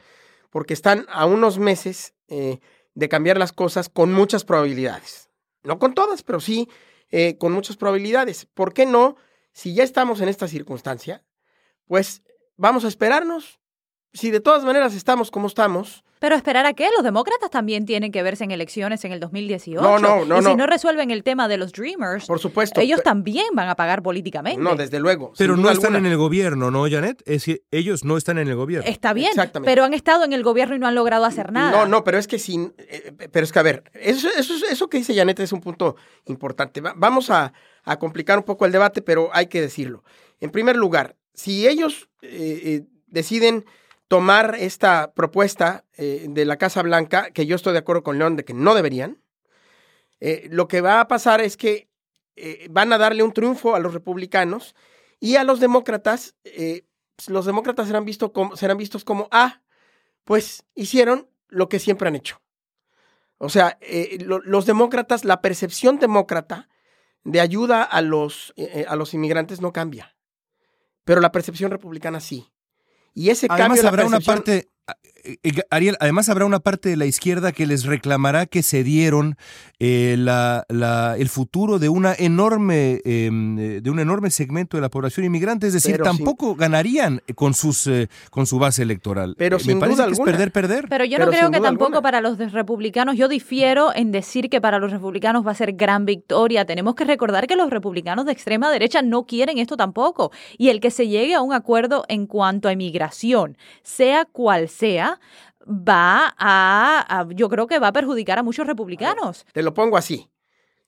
[0.52, 2.60] porque están a unos meses eh,
[2.94, 5.32] de cambiar las cosas con muchas probabilidades.
[5.64, 6.70] No con todas, pero sí
[7.40, 8.46] con muchas probabilidades.
[8.46, 9.18] ¿Por qué no?
[9.52, 11.26] Si ya estamos en esta circunstancia,
[11.86, 12.22] pues
[12.56, 13.60] vamos a esperarnos,
[14.14, 16.06] si de todas maneras estamos como estamos.
[16.22, 16.88] Pero esperar a qué?
[16.96, 19.82] Los demócratas también tienen que verse en elecciones en el 2018.
[19.82, 20.40] No, no, no.
[20.40, 23.76] Y si no resuelven el tema de los Dreamers, por supuesto, ellos también van a
[23.76, 24.62] pagar políticamente.
[24.62, 25.34] No, desde luego.
[25.36, 27.22] Pero no están en el gobierno, ¿no, Janet?
[27.22, 28.88] Es decir, ellos no están en el gobierno.
[28.88, 29.32] Está bien,
[29.66, 31.72] pero han estado en el gobierno y no han logrado hacer nada.
[31.72, 34.90] No, no, pero es que sin, eh, pero es que a ver, eso, eso, eso
[34.90, 35.96] que dice Janet es un punto
[36.28, 36.82] importante.
[36.82, 37.52] vamos a,
[37.84, 40.04] a, complicar un poco el debate, pero hay que decirlo.
[40.40, 43.66] En primer lugar, si ellos eh, eh, deciden
[44.12, 48.36] tomar esta propuesta eh, de la Casa Blanca, que yo estoy de acuerdo con León
[48.36, 49.24] de que no deberían,
[50.20, 51.88] eh, lo que va a pasar es que
[52.36, 54.76] eh, van a darle un triunfo a los republicanos
[55.22, 56.36] y a los demócratas,
[57.30, 59.62] los demócratas serán, como, serán vistos como, ah,
[60.26, 62.42] pues hicieron lo que siempre han hecho.
[63.38, 63.80] O sea,
[64.20, 66.68] los demócratas, la percepción demócrata
[67.24, 68.54] de ayuda a los,
[68.90, 70.18] a los inmigrantes no cambia,
[71.06, 72.52] pero la percepción republicana sí.
[73.14, 74.71] Y ese Además, habrá una parte eh,
[75.70, 79.38] Ariel, además habrá una parte de la izquierda que les reclamará que se dieron
[79.80, 80.66] eh, la,
[81.18, 85.74] el futuro de una enorme em, de un enorme segmento de la población inmigrante, es
[85.74, 87.90] decir, tampoco ganarían con sus
[88.30, 89.36] con su base electoral.
[89.38, 90.88] Pero sin Me parece que es perder perder.
[90.90, 94.80] Pero yo no creo que tampoco para los republicanos, yo difiero en decir que para
[94.80, 96.66] los republicanos va a ser gran victoria.
[96.66, 100.80] Tenemos que recordar que los republicanos de extrema derecha no quieren esto tampoco y el
[100.80, 104.81] que se llegue a un acuerdo en cuanto a inmigración, sea cual sea
[105.68, 109.46] va a, yo creo que va a perjudicar a muchos republicanos.
[109.54, 110.30] te lo pongo así.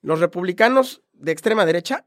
[0.02, 2.06] Los republicanos de extrema derecha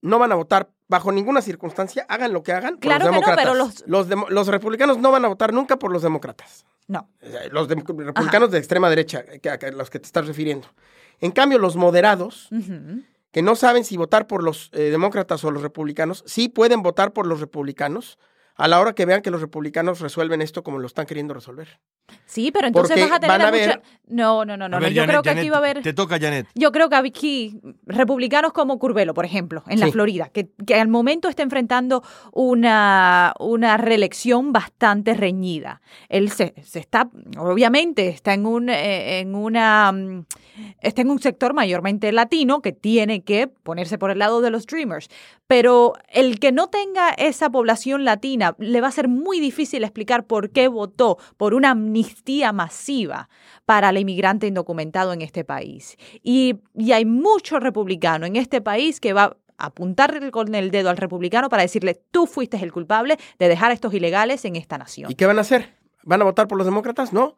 [0.00, 3.44] no van a votar bajo ninguna circunstancia, hagan lo que hagan, por claro los demócratas.
[3.44, 3.52] No,
[3.86, 4.30] pero los...
[4.30, 6.64] los, republicanos no van a votar nunca por los demócratas.
[6.86, 7.10] No.
[7.50, 10.68] Los republicanos de extrema derecha, a los que te estás refiriendo.
[11.20, 12.48] En cambio, los moderados,
[13.30, 17.12] que no saben si votar por los eh, demócratas o los republicanos, sí pueden votar
[17.12, 18.18] por los republicanos,
[18.58, 21.78] a la hora que vean que los republicanos resuelven esto como lo están queriendo resolver.
[22.26, 23.80] Sí, pero entonces vas a tener a mucha...
[24.08, 24.80] No, no, no, no.
[24.88, 25.82] yo creo que aquí va a haber...
[25.82, 26.48] Te toca, Janet.
[26.56, 30.88] Yo creo que aquí, republicanos como Curvelo, por ejemplo, en la Florida, que, que, al
[30.88, 35.80] momento está enfrentando una, una reelección bastante reñida.
[36.08, 40.24] Él se, se está, obviamente, está en un, eh, en una mm,
[40.80, 44.66] está en un sector mayormente latino que tiene que ponerse por el lado de los
[44.66, 45.08] Dreamers.
[45.46, 50.26] Pero el que no tenga esa población latina le va a ser muy difícil explicar
[50.26, 53.28] por qué votó por una amnistía masiva
[53.66, 55.96] para el inmigrante indocumentado en este país.
[56.22, 60.90] Y, y hay mucho republicano en este país que va a apuntar con el dedo
[60.90, 64.78] al republicano para decirle, tú fuiste el culpable de dejar a estos ilegales en esta
[64.78, 65.10] nación.
[65.10, 65.74] ¿Y qué van a hacer?
[66.04, 67.12] ¿Van a votar por los demócratas?
[67.12, 67.36] No.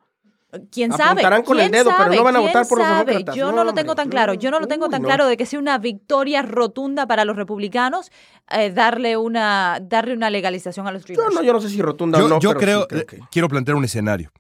[0.71, 1.23] ¿Quién sabe?
[1.45, 3.35] con el dedo, pero no van a votar por los demócratas.
[3.37, 4.35] Yo no, lo tengo tan claro.
[4.35, 8.11] Yo no lo tengo tan claro de que sea una victoria rotunda para los republicanos
[8.51, 12.23] eh, darle una darle una legalización a los Yo no, yo no sé si rotunda
[12.23, 12.41] o no.
[12.41, 14.33] Yo creo, eh, quiero plantear un escenario.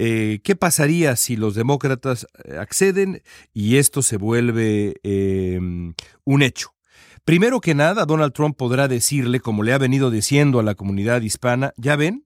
[0.00, 2.26] Eh, ¿Qué pasaría si los demócratas
[2.58, 3.22] acceden
[3.52, 4.94] y esto se vuelve
[6.24, 6.74] un hecho?
[7.24, 11.20] Primero que nada, Donald Trump podrá decirle, como le ha venido diciendo a la comunidad
[11.20, 12.24] hispana, ya ven,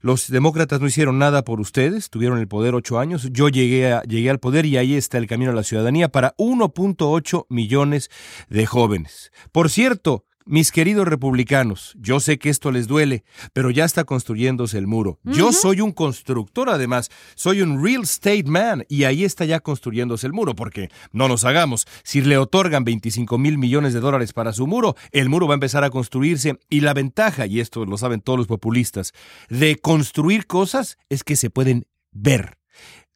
[0.00, 3.28] los demócratas no hicieron nada por ustedes, tuvieron el poder ocho años.
[3.30, 6.34] Yo llegué, a, llegué al poder y ahí está el camino a la ciudadanía para
[6.36, 8.10] 1.8 millones
[8.48, 9.32] de jóvenes.
[9.52, 14.78] Por cierto, mis queridos republicanos, yo sé que esto les duele, pero ya está construyéndose
[14.78, 15.18] el muro.
[15.24, 20.26] Yo soy un constructor además, soy un real estate man y ahí está ya construyéndose
[20.26, 24.52] el muro, porque no nos hagamos, si le otorgan 25 mil millones de dólares para
[24.52, 27.98] su muro, el muro va a empezar a construirse y la ventaja, y esto lo
[27.98, 29.12] saben todos los populistas,
[29.48, 32.61] de construir cosas es que se pueden ver.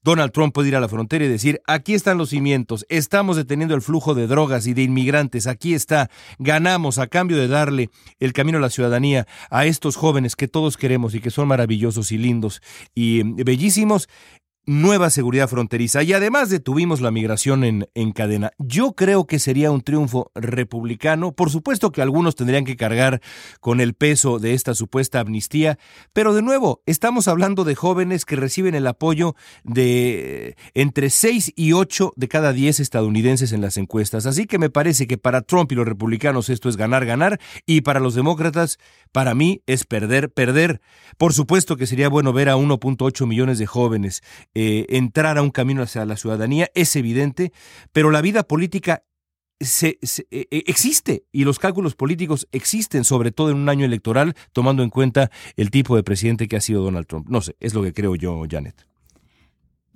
[0.06, 3.74] Donald Trump puede ir a la frontera y decir, aquí están los cimientos, estamos deteniendo
[3.74, 7.90] el flujo de drogas y de inmigrantes, aquí está, ganamos a cambio de darle
[8.20, 12.12] el camino a la ciudadanía a estos jóvenes que todos queremos y que son maravillosos
[12.12, 12.62] y lindos
[12.94, 14.08] y bellísimos.
[14.66, 18.50] Nueva seguridad fronteriza y además detuvimos la migración en, en, cadena.
[18.58, 21.32] Yo creo que sería un triunfo republicano.
[21.32, 23.20] Por supuesto que algunos tendrían que cargar
[23.60, 25.78] con el peso de esta supuesta amnistía,
[26.12, 31.72] pero de nuevo, estamos hablando de jóvenes que reciben el apoyo de entre 6 y
[31.72, 34.26] 8 de cada 10 estadounidenses en las encuestas.
[34.26, 37.82] Así que me parece que para Trump y los republicanos esto es ganar, ganar, y
[37.82, 38.78] para los demócratas,
[39.12, 40.80] para mí es perder, perder.
[41.18, 44.22] Por supuesto que sería bueno ver a 1.8 millones de jóvenes
[44.58, 47.52] eh, entrar a un camino hacia la ciudadanía, es evidente,
[47.92, 49.04] pero la vida política
[49.60, 49.98] se,
[50.30, 54.82] e, e, existe y los cálculos políticos existen, sobre todo en un año electoral, tomando
[54.82, 57.28] en cuenta el tipo de presidente que ha sido Donald Trump.
[57.28, 58.86] No sé, es lo que creo yo, Janet.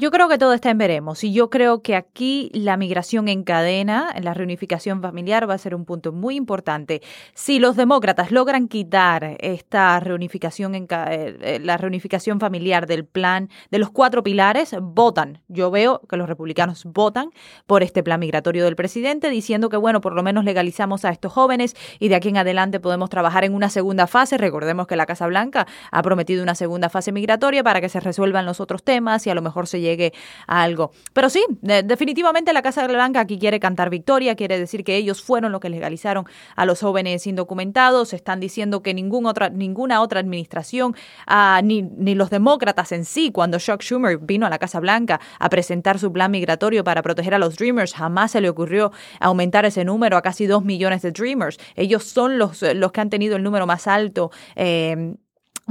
[0.00, 3.44] Yo creo que todo está en veremos y yo creo que aquí la migración en
[3.44, 7.02] cadena, la reunificación familiar va a ser un punto muy importante.
[7.34, 13.50] Si los demócratas logran quitar esta reunificación en eh, eh, la reunificación familiar del plan
[13.70, 15.42] de los cuatro pilares, votan.
[15.48, 17.28] Yo veo que los republicanos votan
[17.66, 21.30] por este plan migratorio del presidente diciendo que bueno, por lo menos legalizamos a estos
[21.30, 24.38] jóvenes y de aquí en adelante podemos trabajar en una segunda fase.
[24.38, 28.46] Recordemos que la Casa Blanca ha prometido una segunda fase migratoria para que se resuelvan
[28.46, 30.12] los otros temas y a lo mejor se llegue llegue
[30.46, 30.92] a algo.
[31.12, 35.52] Pero sí, definitivamente la Casa Blanca aquí quiere cantar victoria, quiere decir que ellos fueron
[35.52, 36.24] los que legalizaron
[36.56, 40.94] a los jóvenes indocumentados, están diciendo que ningún otra, ninguna otra administración,
[41.26, 45.20] ah, ni, ni los demócratas en sí, cuando Chuck Schumer vino a la Casa Blanca
[45.38, 49.64] a presentar su plan migratorio para proteger a los Dreamers, jamás se le ocurrió aumentar
[49.64, 51.58] ese número a casi dos millones de Dreamers.
[51.76, 54.30] Ellos son los, los que han tenido el número más alto.
[54.56, 55.14] Eh,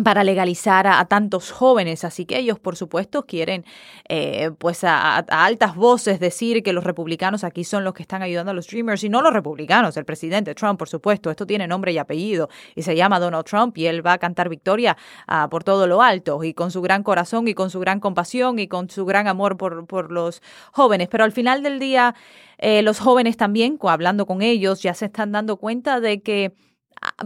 [0.04, 2.04] para legalizar a, tantos jóvenes.
[2.04, 3.66] Así que ellos, por supuesto, quieren
[4.08, 8.52] eh, pues a, altas voces decir que los republicanos aquí son los que están ayudando
[8.52, 11.32] a los Dreamers y no los republicanos, el presidente Trump, por supuesto.
[11.32, 14.50] Esto tiene nombre y apellido y se llama Donald Trump y él va a cantar
[14.50, 18.00] victoria ah, por todo lo alto y con su gran corazón y con su gran
[18.00, 21.08] compasión y con su gran amor por, por los jóvenes.
[21.10, 22.16] Pero al final del día,
[22.58, 26.54] eh, los jóvenes también, hablando con ellos, ya se están dando cuenta de que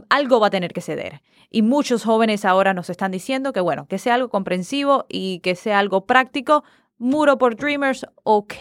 [0.09, 1.21] algo va a tener que ceder.
[1.49, 5.55] Y muchos jóvenes ahora nos están diciendo que, bueno, que sea algo comprensivo y que
[5.55, 6.63] sea algo práctico.
[6.97, 8.53] Muro por Dreamers, ok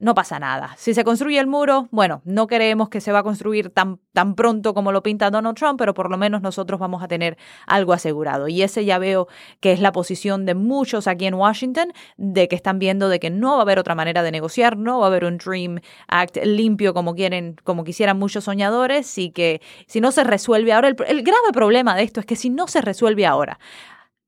[0.00, 0.74] no pasa nada.
[0.78, 4.34] Si se construye el muro, bueno, no creemos que se va a construir tan, tan
[4.34, 7.36] pronto como lo pinta Donald Trump, pero por lo menos nosotros vamos a tener
[7.66, 8.48] algo asegurado.
[8.48, 9.28] Y ese ya veo
[9.60, 13.28] que es la posición de muchos aquí en Washington, de que están viendo de que
[13.28, 16.38] no va a haber otra manera de negociar, no va a haber un Dream Act
[16.44, 20.96] limpio como quieren, como quisieran muchos soñadores, y que si no se resuelve ahora, el,
[21.06, 23.58] el grave problema de esto es que si no se resuelve ahora,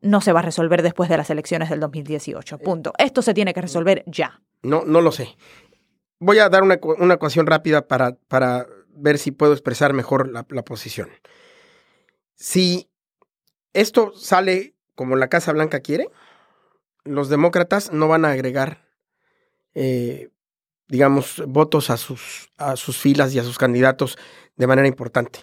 [0.02, 2.58] no se va a resolver después de las elecciones del 2018.
[2.58, 2.92] Punto.
[2.98, 4.40] Esto se tiene que resolver ya.
[4.62, 5.36] No, no lo sé
[6.22, 6.74] voy a dar una,
[7.14, 11.08] ecuación rápida para, para, ver si puedo expresar mejor la, posición.
[12.36, 12.88] Si
[13.72, 16.08] esto sale como la Casa Blanca quiere,
[17.04, 18.86] los demócratas no van a agregar,
[19.74, 20.30] eh,
[20.86, 24.16] digamos, votos a sus, a sus filas y a sus candidatos
[24.54, 25.40] de manera importante.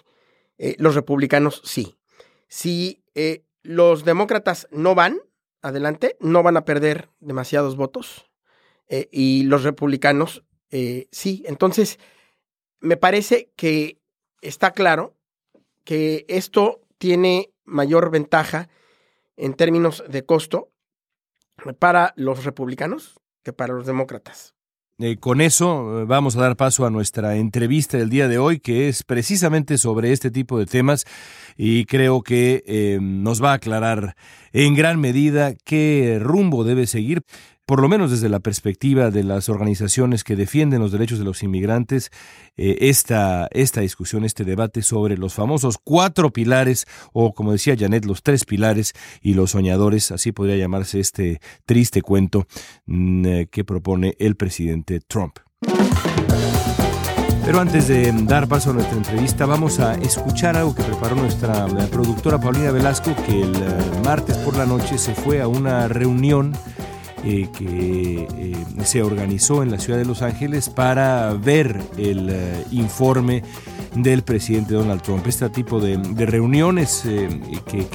[0.56, 1.98] Eh, los republicanos sí.
[2.48, 5.18] Si eh, los demócratas no van
[5.62, 8.26] adelante, no van a perder demasiados votos.
[9.12, 11.98] y los republicanos eh, sí, entonces
[12.80, 14.00] me parece que
[14.40, 15.16] está claro
[15.84, 18.68] que esto tiene mayor ventaja
[19.36, 20.70] en términos de costo
[21.78, 24.54] para los republicanos que para los demócratas.
[25.02, 28.60] Eh, con eso eh, vamos a dar paso a nuestra entrevista del día de hoy,
[28.60, 31.06] que es precisamente sobre este tipo de temas
[31.56, 34.14] y creo que nos va a aclarar
[34.52, 37.22] en gran medida qué rumbo debe seguir
[37.70, 41.44] por lo menos desde la perspectiva de las organizaciones que defienden los derechos de los
[41.44, 42.10] inmigrantes,
[42.56, 48.06] eh, esta, esta discusión, este debate sobre los famosos cuatro pilares, o como decía Janet,
[48.06, 52.48] los tres pilares y los soñadores, así podría llamarse este triste cuento
[52.86, 55.38] mm, eh, que propone el presidente Trump.
[57.44, 61.68] Pero antes de dar paso a nuestra entrevista, vamos a escuchar algo que preparó nuestra
[61.88, 66.52] productora Paulina Velasco, que el eh, martes por la noche se fue a una reunión
[67.22, 72.64] eh, que eh, se organizó en la ciudad de Los Ángeles para ver el eh,
[72.70, 73.42] informe
[73.94, 75.26] del presidente Donald Trump.
[75.26, 77.02] Este tipo de, reuniones
[77.66, 77.86] que,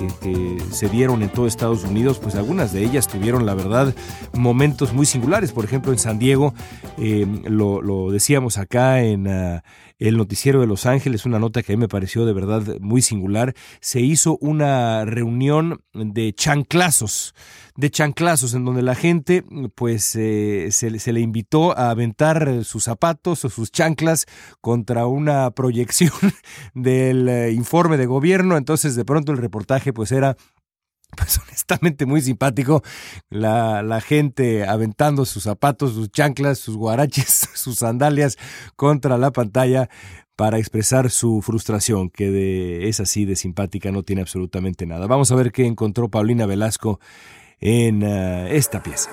[0.71, 3.95] se dieron en todo Estados Unidos, pues algunas de ellas tuvieron, la verdad,
[4.33, 5.51] momentos muy singulares.
[5.51, 6.53] Por ejemplo, en San Diego,
[6.97, 9.27] lo, decíamos acá en...
[9.99, 13.01] el noticiero de Los Ángeles, una nota que a mí me pareció de verdad muy
[13.01, 17.34] singular, se hizo una reunión de chanclazos
[17.77, 19.43] de chanclazos, en donde la gente
[19.75, 24.25] pues eh, se, le invitó a aventar sus zapatos o sus chanclas
[24.62, 26.13] contra una proyección
[26.73, 28.55] del eh, informe de gobierno.
[28.55, 30.38] Entonces de pronto el reportaje pues era
[31.15, 32.84] pues honestamente muy simpático.
[33.30, 38.38] La, la, gente aventando sus zapatos, sus chanclas, sus guaraches, sus sandalias
[38.75, 39.89] contra la pantalla
[40.36, 45.08] para expresar su frustración, que de, es así de simpática, no tiene absolutamente nada.
[45.08, 46.99] Vamos a ver qué encontró Paulina Velasco
[47.60, 49.12] en uh, esta pieza.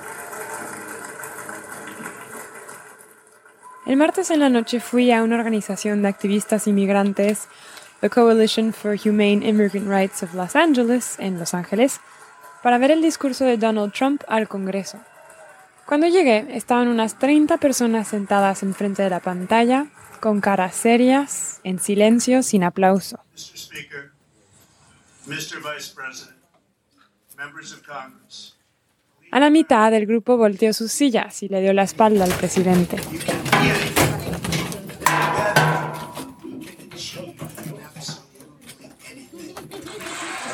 [3.85, 7.47] El martes en la noche fui a una organización de activistas inmigrantes,
[8.03, 12.01] the Coalition for Humane Immigrant Rights of Los Angeles, en Los Ángeles,
[12.61, 14.99] para ver el discurso de Donald Trump al Congreso.
[15.85, 19.87] Cuando llegué, estaban unas 30 personas sentadas enfrente de la pantalla,
[20.19, 23.21] con caras serias, en silencio, sin aplauso.
[29.31, 32.97] A la mitad del grupo volteó sus sillas y le dio la espalda al presidente.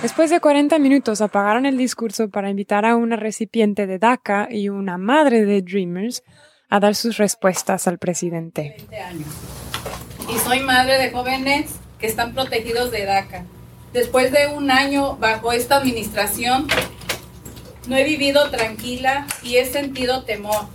[0.01, 4.69] Después de 40 minutos apagaron el discurso para invitar a una recipiente de DACA y
[4.69, 6.23] una madre de Dreamers
[6.69, 8.77] a dar sus respuestas al presidente.
[10.33, 13.43] Y soy madre de jóvenes que están protegidos de DACA.
[13.91, 16.67] Después de un año bajo esta administración,
[17.89, 20.67] no he vivido tranquila y he sentido temor.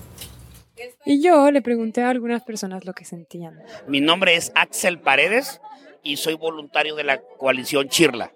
[1.07, 3.59] Y yo le pregunté a algunas personas lo que sentían.
[3.89, 5.63] Mi nombre es Axel Paredes
[6.03, 8.33] y soy voluntario de la coalición Chirla.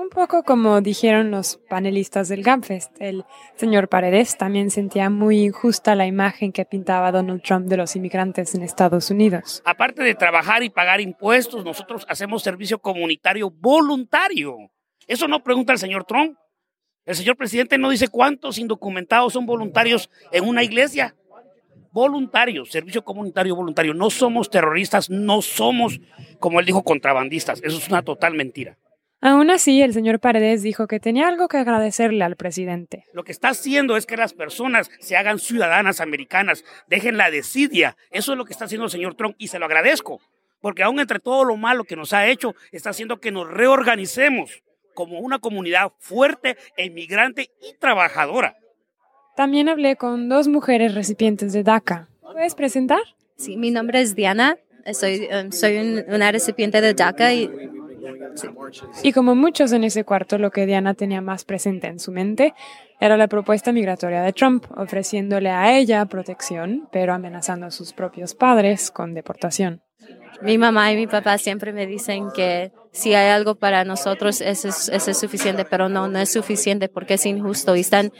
[0.00, 3.26] Un poco como dijeron los panelistas del GAMFEST, el
[3.56, 8.54] señor Paredes también sentía muy injusta la imagen que pintaba Donald Trump de los inmigrantes
[8.54, 9.60] en Estados Unidos.
[9.66, 14.70] Aparte de trabajar y pagar impuestos, nosotros hacemos servicio comunitario voluntario.
[15.06, 16.38] Eso no pregunta el señor Trump.
[17.04, 21.14] El señor presidente no dice cuántos indocumentados son voluntarios en una iglesia.
[21.92, 23.92] Voluntarios, servicio comunitario voluntario.
[23.92, 26.00] No somos terroristas, no somos,
[26.38, 27.60] como él dijo, contrabandistas.
[27.62, 28.78] Eso es una total mentira.
[29.22, 33.04] Aún así, el señor Paredes dijo que tenía algo que agradecerle al presidente.
[33.12, 37.96] Lo que está haciendo es que las personas se hagan ciudadanas americanas, dejen la desidia.
[38.10, 40.20] Eso es lo que está haciendo el señor Trump y se lo agradezco,
[40.62, 44.62] porque aún entre todo lo malo que nos ha hecho, está haciendo que nos reorganicemos
[44.94, 48.56] como una comunidad fuerte, emigrante y trabajadora.
[49.36, 52.08] También hablé con dos mujeres recipientes de DACA.
[52.22, 53.00] ¿Puedes presentar?
[53.36, 54.56] Sí, mi nombre es Diana.
[54.92, 57.50] Soy, um, soy una recipiente de DACA y
[59.02, 62.54] y como muchos en ese cuarto, lo que Diana tenía más presente en su mente
[63.00, 68.34] era la propuesta migratoria de Trump, ofreciéndole a ella protección, pero amenazando a sus propios
[68.34, 69.82] padres con deportación.
[70.42, 74.68] Mi mamá y mi papá siempre me dicen que si hay algo para nosotros, eso
[74.68, 78.12] es, eso es suficiente, pero no, no es suficiente porque es injusto y están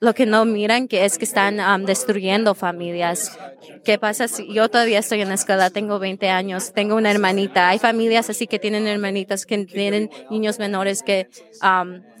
[0.00, 3.38] lo que no miran que es que están destruyendo familias.
[3.84, 7.68] ¿Qué pasa si yo todavía estoy en la escuela, tengo 20 años, tengo una hermanita?
[7.68, 11.28] Hay familias así que tienen hermanitas que tienen niños menores que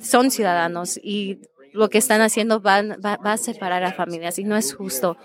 [0.00, 1.38] son ciudadanos y
[1.72, 5.16] lo que están haciendo va, va a separar a familias y no es justo.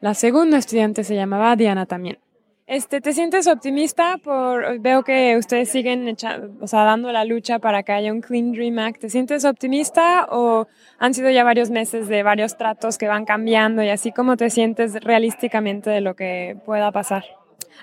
[0.00, 2.18] La segunda estudiante se llamaba Diana también.
[2.66, 4.16] Este, ¿Te sientes optimista?
[4.16, 6.16] Por, veo que ustedes siguen
[6.60, 9.02] o sea, dando la lucha para que haya un Clean Dream Act.
[9.02, 10.66] ¿Te sientes optimista o
[10.98, 14.48] han sido ya varios meses de varios tratos que van cambiando y así como te
[14.48, 17.24] sientes realísticamente de lo que pueda pasar?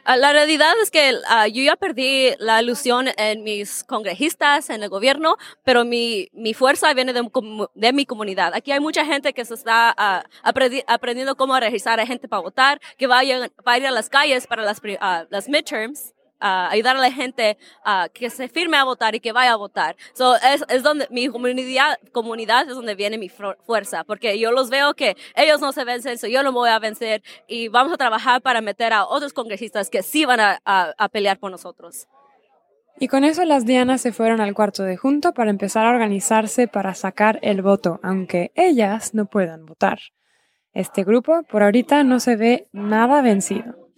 [0.03, 4.81] Ah, la realidad es que uh, yo ya perdí la ilusión en mis congresistas, en
[4.83, 8.53] el gobierno, pero mi, mi fuerza viene de, mi comunidad.
[8.53, 10.49] Aquí hay mucha gente que se está uh,
[10.87, 14.63] aprendiendo cómo registrar a gente para votar, que va a, ir a las calles para
[14.63, 14.81] las,
[15.29, 19.53] las midterms ayudar a la gente a que se firme a votar y que vaya
[19.53, 19.95] a votar.
[20.13, 24.69] So, es, es donde mi comunidad, comunidad es donde viene mi fuerza, porque yo los
[24.69, 27.97] veo que ellos no se vencen, so yo no voy a vencer y vamos a
[27.97, 32.07] trabajar para meter a otros congresistas que sí van a, a pelear por nosotros.
[32.99, 36.67] Y con eso las Dianas se fueron al cuarto de junto para empezar a organizarse
[36.67, 39.99] para sacar el voto, aunque ellas no puedan votar.
[40.73, 43.89] Este grupo por ahorita no se ve nada vencido.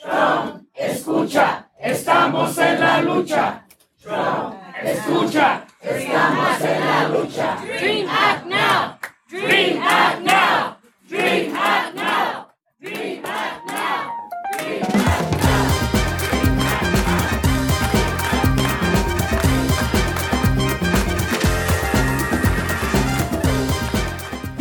[0.00, 3.66] Trump, escucha, estamos en la lucha.
[4.02, 7.58] Trump, escucha, estamos en la lucha.
[7.78, 8.98] Dream Act now.
[9.28, 10.76] Dream Act now.
[11.06, 12.46] Dream Act now.
[12.80, 13.19] Dream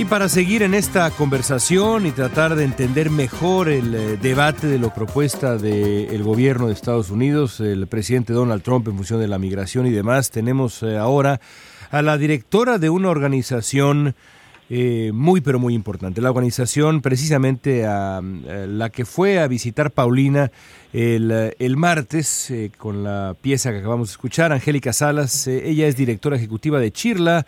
[0.09, 4.91] para seguir en esta conversación y tratar de entender mejor el eh, debate de lo
[4.91, 9.85] propuesta del gobierno de Estados Unidos, el presidente Donald Trump en función de la migración
[9.85, 11.39] y demás, tenemos eh, ahora
[11.91, 14.15] a la directora de una organización
[14.71, 16.21] eh, muy pero muy importante.
[16.21, 20.51] La organización precisamente a, la que fue a visitar Paulina
[20.91, 26.35] el, el martes con la pieza que acabamos de escuchar, Angélica Salas, ella es directora
[26.35, 27.45] ejecutiva de Chirla.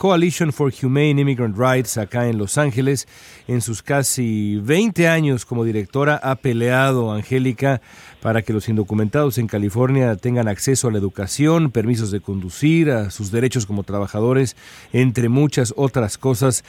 [0.00, 3.06] Coalition for Humane Immigrant Rights acá en Los Ángeles.
[3.46, 7.82] En sus casi 20 años como directora ha peleado Angélica
[8.22, 13.10] para que los indocumentados en California tengan acceso a la educación, permisos de conducir, a
[13.10, 14.56] sus derechos como trabajadores,
[14.94, 16.64] entre muchas otras cosas.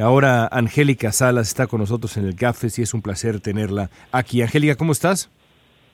[0.00, 4.42] Ahora Angélica Salas está con nosotros en el CAFES y es un placer tenerla aquí.
[4.42, 5.28] Angélica, ¿cómo estás?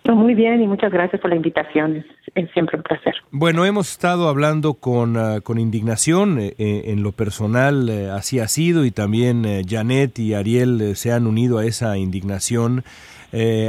[0.05, 2.05] Muy bien y muchas gracias por la invitación.
[2.35, 3.15] Es, siempre un placer.
[3.31, 6.41] Bueno, hemos estado hablando con, ah, con indignación.
[6.41, 11.13] Eh, eh, en lo personal, eh, así ha sido y también Janet y Ariel se
[11.13, 12.85] han unido a esa indignación.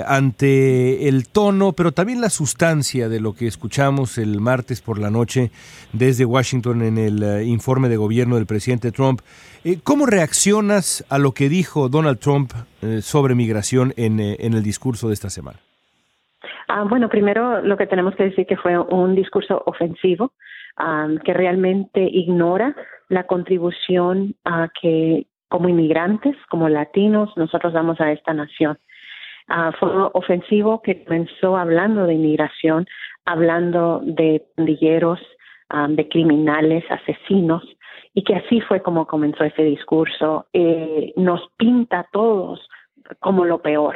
[0.06, 5.10] ante el tono, pero también la sustancia de lo que escuchamos el martes por la
[5.10, 5.52] noche
[5.94, 9.22] desde Washington en el informe de gobierno del presidente Trump.
[9.86, 12.52] ¿Cómo reaccionas a lo que dijo Donald Trump
[13.00, 15.60] sobre migración en, en el discurso de esta semana?
[16.76, 20.34] Ah, bueno, primero lo que tenemos que decir que fue un discurso ofensivo
[21.24, 22.76] que realmente ignora
[23.10, 28.80] la contribución a que como inmigrantes, como latinos, nosotros damos a esta nación.
[29.48, 32.88] Ah, fue ofensivo que comenzó hablando de inmigración,
[33.24, 35.20] hablando de pandilleros,
[35.90, 37.64] de criminales, asesinos,
[38.16, 40.48] y que así fue como comenzó ese discurso.
[40.54, 42.68] Eh, nos pinta a todos
[43.20, 43.96] como lo peor,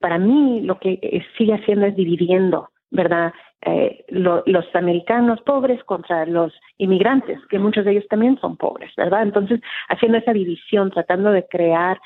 [0.00, 3.32] para mí lo que eh, sigue haciendo es dividiendo, ¿verdad?
[3.62, 9.22] Eh, los americanos pobres contra los inmigrantes, que muchos de ellos también son pobres, ¿verdad?
[9.22, 12.00] Entonces, haciendo esa división, tratando de crear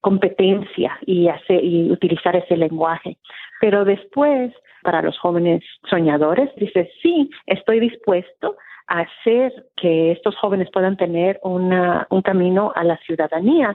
[0.00, 3.18] competencia y, hacer, y utilizar ese lenguaje.
[3.60, 8.56] Pero después, para los jóvenes soñadores, dice, sí, estoy dispuesto
[8.86, 13.74] a hacer que estos jóvenes puedan tener una, un camino a la ciudadanía,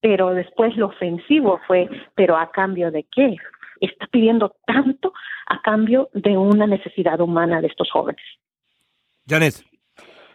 [0.00, 3.36] pero después lo ofensivo fue, pero a cambio de qué?
[3.80, 5.12] Está pidiendo tanto
[5.46, 8.22] a cambio de una necesidad humana de estos jóvenes.
[9.26, 9.67] Janet.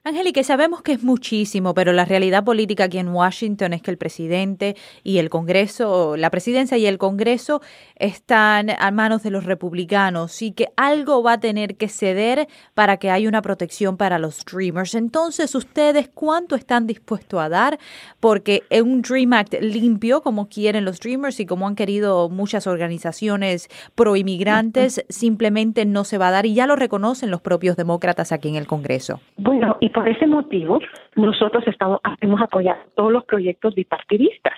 [0.05, 3.97] Angélica, sabemos que es muchísimo, pero la realidad política aquí en Washington es que el
[3.97, 7.61] presidente y el Congreso, la presidencia y el Congreso
[7.95, 12.97] están a manos de los republicanos y que algo va a tener que ceder para
[12.97, 14.93] que haya una protección para los Dreamers.
[14.95, 17.79] Entonces, ¿ustedes cuánto están dispuestos a dar?
[18.19, 23.69] Porque un Dream Act limpio, como quieren los Dreamers y como han querido muchas organizaciones
[23.95, 28.33] pro inmigrantes, simplemente no se va a dar y ya lo reconocen los propios demócratas
[28.33, 29.21] aquí en el Congreso.
[29.37, 30.79] Bueno, y por ese motivo,
[31.15, 34.57] nosotros estamos, hemos apoyado todos los proyectos bipartidistas,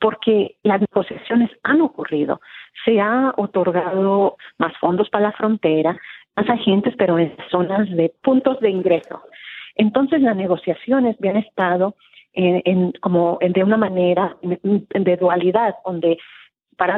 [0.00, 2.40] porque las negociaciones han ocurrido.
[2.84, 5.96] Se ha otorgado más fondos para la frontera,
[6.36, 9.22] más agentes, pero en zonas de puntos de ingreso.
[9.76, 11.94] Entonces, las negociaciones han estado
[13.00, 16.18] como de una manera de dualidad, donde
[16.76, 16.96] para,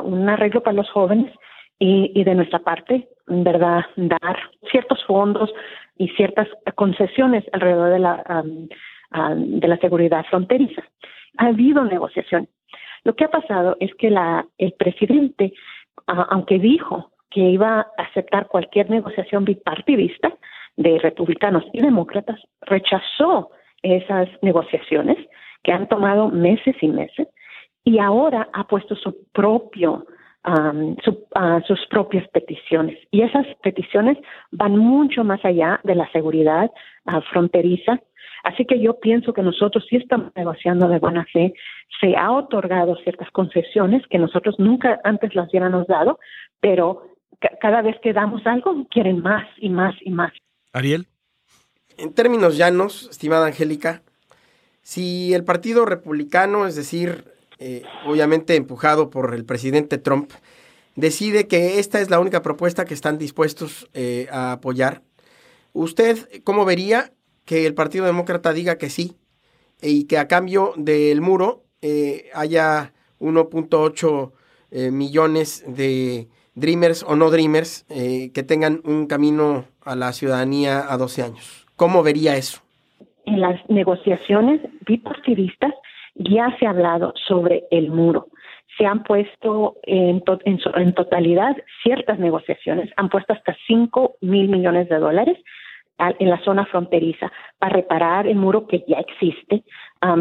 [0.00, 1.34] un arreglo para los jóvenes
[1.78, 4.38] y, y de nuestra parte, verdad, dar
[4.70, 5.52] ciertos fondos
[5.98, 8.44] y ciertas concesiones alrededor de la,
[9.36, 10.82] de la seguridad fronteriza.
[11.38, 12.48] Ha habido negociación.
[13.04, 14.08] Lo que ha pasado es que
[14.58, 15.52] el presidente,
[16.06, 20.32] aunque dijo que iba a aceptar cualquier negociación bipartidista
[20.76, 23.50] de republicanos y demócratas, rechazó
[23.82, 25.16] esas negociaciones
[25.62, 27.28] que han tomado meses y meses
[27.84, 30.06] y ahora ha puesto su propio
[30.48, 32.98] a sus propias peticiones.
[33.10, 34.18] Y esas peticiones
[34.50, 36.70] van mucho más allá de la seguridad
[37.06, 38.00] ah, fronteriza.
[38.44, 41.52] Así que yo pienso que nosotros sí estamos negociando de buena fe.
[42.00, 46.18] Se ha otorgado ciertas concesiones que nosotros nunca antes las hubiéramos dado,
[46.60, 47.02] pero
[47.60, 50.32] cada vez que damos algo quieren más y más y más.
[50.72, 51.06] Ariel.
[51.96, 54.02] En términos llanos, estimada Angélica,
[54.82, 57.24] si el Partido Republicano, es decir,
[57.60, 60.30] eh, obviamente empujado por el presidente Trump,
[60.94, 65.02] decide que esta es la única propuesta que están dispuestos eh, a apoyar.
[65.72, 67.12] ¿Usted cómo vería
[67.44, 69.16] que el Partido Demócrata diga que sí
[69.82, 74.32] y que a cambio del muro eh, haya 1.8
[74.92, 81.22] millones de Dreamers o no Dreamers que tengan un camino a la ciudadanía a 12
[81.22, 81.66] años?
[81.74, 82.60] ¿Cómo vería eso?
[83.24, 85.72] En las negociaciones bipartidistas
[86.18, 88.28] ya se ha hablado sobre el muro.
[88.76, 94.98] Se han puesto en, en, totalidad ciertas negociaciones, han puesto hasta 5 mil millones de
[94.98, 95.38] dólares
[95.98, 99.64] en la zona fronteriza para reparar el muro que ya existe,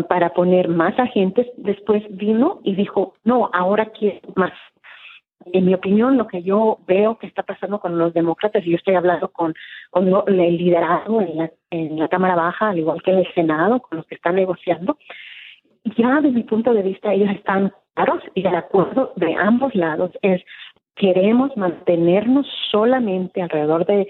[0.09, 1.47] para poner más agentes.
[1.57, 4.53] Después vino y dijo, no, ahora quiero más.
[5.53, 8.77] en mi opinión, lo que yo veo que está pasando con los demócratas, y yo
[8.77, 9.53] estoy hablando con,
[9.93, 14.07] el liderazgo en en la Cámara Baja, al igual que en el Senado, con los
[14.07, 14.97] que están negociando,
[15.95, 20.11] ya desde mi punto de vista ellos están claros y el acuerdo de ambos lados
[20.21, 20.41] es
[20.95, 24.07] queremos mantenernos solamente alrededor de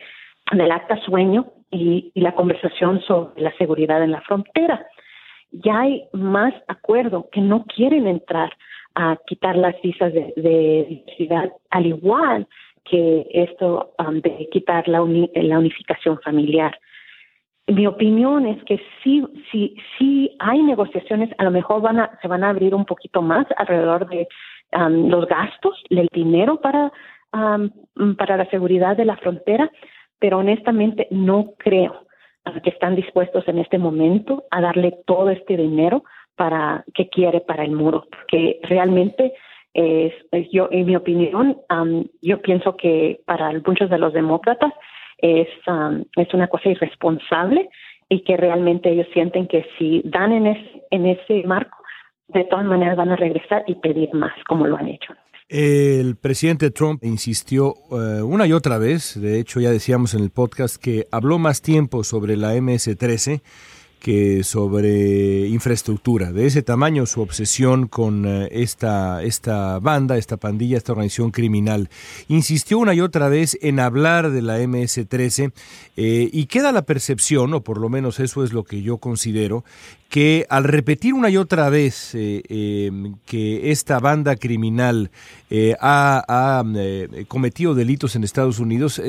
[0.52, 4.86] del acta sueño y, la conversación sobre la seguridad en la frontera.
[5.52, 8.54] Ya hay más acuerdo que no quieren entrar
[8.96, 12.48] a quitar las visas de, diversidad, al igual
[12.84, 15.00] que esto um, de quitar la,
[15.36, 16.78] la unificación familiar.
[17.68, 22.28] Mi opinión es que sí, sí, sí hay negociaciones, a lo mejor van a, se
[22.30, 24.28] van a abrir un poquito más alrededor de
[24.74, 26.92] um, los gastos, del dinero para,
[27.34, 29.70] um, para la seguridad de la frontera,
[30.18, 32.08] pero honestamente no creo
[32.64, 36.06] que están dispuestos en este momento a darle todo este dinero
[36.38, 39.34] para que quiere para el muro, porque realmente
[39.74, 40.14] es,
[40.52, 41.58] yo, en mi opinión,
[42.22, 44.74] yo pienso que para muchos de los demócratas
[45.18, 45.48] es,
[46.16, 47.70] es una cosa irresponsable
[48.10, 50.58] y que realmente ellos sienten que si dan en,
[50.92, 51.78] en ese marco,
[52.30, 55.14] de todas maneras van a regresar y pedir más, como lo han hecho.
[55.50, 60.30] El presidente Trump insistió eh, una y otra vez, de hecho ya decíamos en el
[60.30, 63.42] podcast que habló más tiempo sobre la MS-13
[64.00, 66.32] que sobre infraestructura.
[66.32, 71.90] De ese tamaño su obsesión con eh, esta, esta banda, esta pandilla, esta organización criminal.
[72.28, 75.52] Insistió una y otra vez en hablar de la MS-13
[75.98, 79.64] eh, y queda la percepción, o por lo menos eso es lo que yo considero,
[80.10, 85.12] que al repetir una y otra vez eh, em, que esta banda criminal
[85.80, 86.64] ha,
[87.30, 89.02] cometido delitos en Estados Unidos,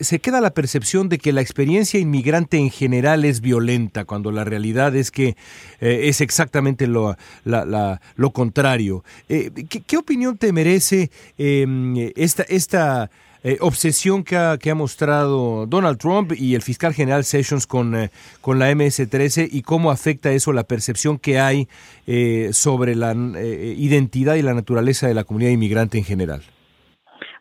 [0.00, 4.44] se queda la percepción de que la experiencia inmigrante en general es violenta, cuando la
[4.44, 5.36] realidad es que
[5.80, 9.02] es exactamente lo, lo contrario.
[9.26, 12.44] ¿qué, ¿qué, opinión te merece em, esta...
[12.44, 13.10] esta
[13.42, 17.94] eh, obsesión que ha, que ha, mostrado Donald Trump y el fiscal general Sessions con,
[17.94, 18.10] eh,
[18.42, 21.66] con la MS-13 y cómo afecta eso la percepción que hay
[22.06, 26.40] eh, sobre la identidad y la naturaleza de la comunidad inmigrante en general.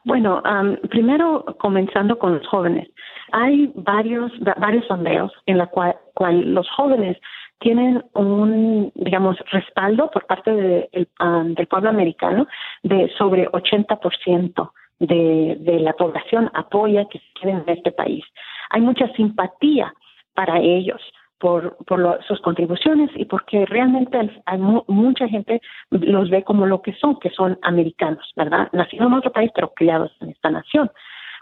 [0.05, 0.41] Bueno,
[0.89, 2.87] primero comenzando con los jóvenes.
[3.33, 7.17] Hay varios, varios sondeos en la cual, cual los jóvenes
[7.59, 10.89] tienen un, digamos, respaldo por parte de,
[11.55, 12.47] del pueblo americano
[12.83, 18.23] de sobre 80% de, de la población apoya que queden en este país.
[18.69, 19.93] Hay mucha simpatía
[20.33, 21.01] para ellos
[21.39, 26.93] por, por sus contribuciones y porque realmente hay mucha gente los ve como lo que
[26.93, 28.69] son, que son americanos, ¿verdad?
[28.73, 30.91] Nacidos en otro país, pero criados en esta nación.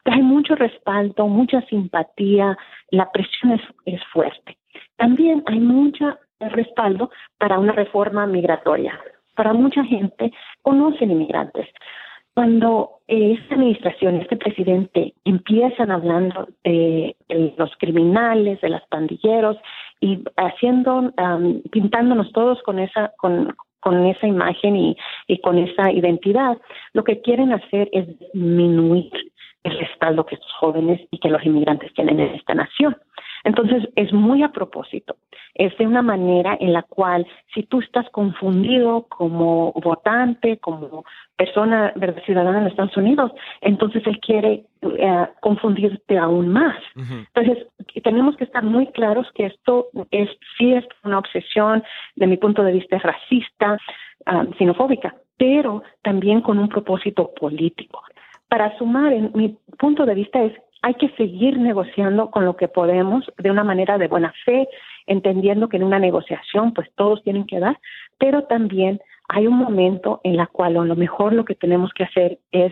[0.03, 2.57] Pero hay mucho respaldo, mucha simpatía,
[2.91, 4.57] la presión es, es fuerte.
[4.95, 8.99] También hay mucho respaldo para una reforma migratoria.
[9.35, 10.31] Para mucha gente
[10.61, 11.67] conocen inmigrantes,
[12.37, 17.15] cuando esta administración, este presidente empiezan hablando de,
[17.57, 19.57] los criminales, de los pandilleros
[20.01, 21.11] y haciendo,
[21.71, 26.59] pintándonos todos con esa, con, con esa imagen y, y con esa identidad,
[26.93, 29.11] lo que quieren hacer es disminuir
[29.63, 32.95] el respaldo que estos jóvenes y que los inmigrantes tienen en esta nación.
[33.47, 35.15] Entonces, es muy a propósito.
[35.55, 41.05] Es de una manera en la cual, si tú estás confundido como votante, como
[41.37, 42.21] persona ¿verdad?
[42.25, 43.31] ciudadana en Estados Unidos,
[43.61, 46.75] entonces él quiere eh, confundirte aún más.
[47.33, 47.65] Entonces,
[48.03, 51.81] tenemos que estar muy claros que esto es sí es una obsesión,
[52.17, 53.77] de mi punto de vista, es racista,
[54.25, 58.03] ah, xenofóbica, pero también con un propósito político.
[58.49, 60.53] Para sumar, en mi punto de vista es
[60.87, 64.69] hay que seguir negociando con lo que podemos de una manera de buena fe,
[65.05, 67.77] entendiendo que en una negociación pues todos tienen que dar,
[68.17, 72.05] pero también hay un momento en la cual a lo mejor lo que tenemos que
[72.05, 72.71] hacer es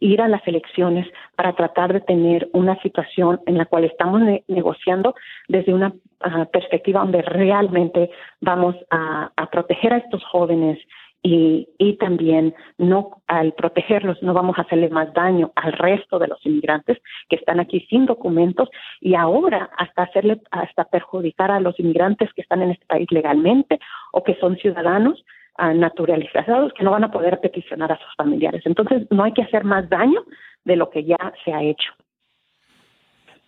[0.00, 5.14] ir a las elecciones para tratar de tener una situación en la cual estamos negociando
[5.46, 5.92] desde una
[6.22, 10.80] ah, perspectiva donde realmente vamos a proteger a estos jóvenes
[11.26, 16.28] y, y también no al protegerlos no vamos a hacerle más daño al resto de
[16.28, 16.98] los inmigrantes
[17.28, 18.68] que están aquí sin documentos
[19.00, 23.80] y ahora hasta hacerle hasta perjudicar a los inmigrantes que están en este país legalmente
[24.12, 25.24] o que son ciudadanos
[25.58, 28.62] uh, naturalizados que no van a poder peticionar a sus familiares.
[28.64, 30.22] Entonces no hay que hacer más daño
[30.64, 31.92] de lo que ya se ha hecho.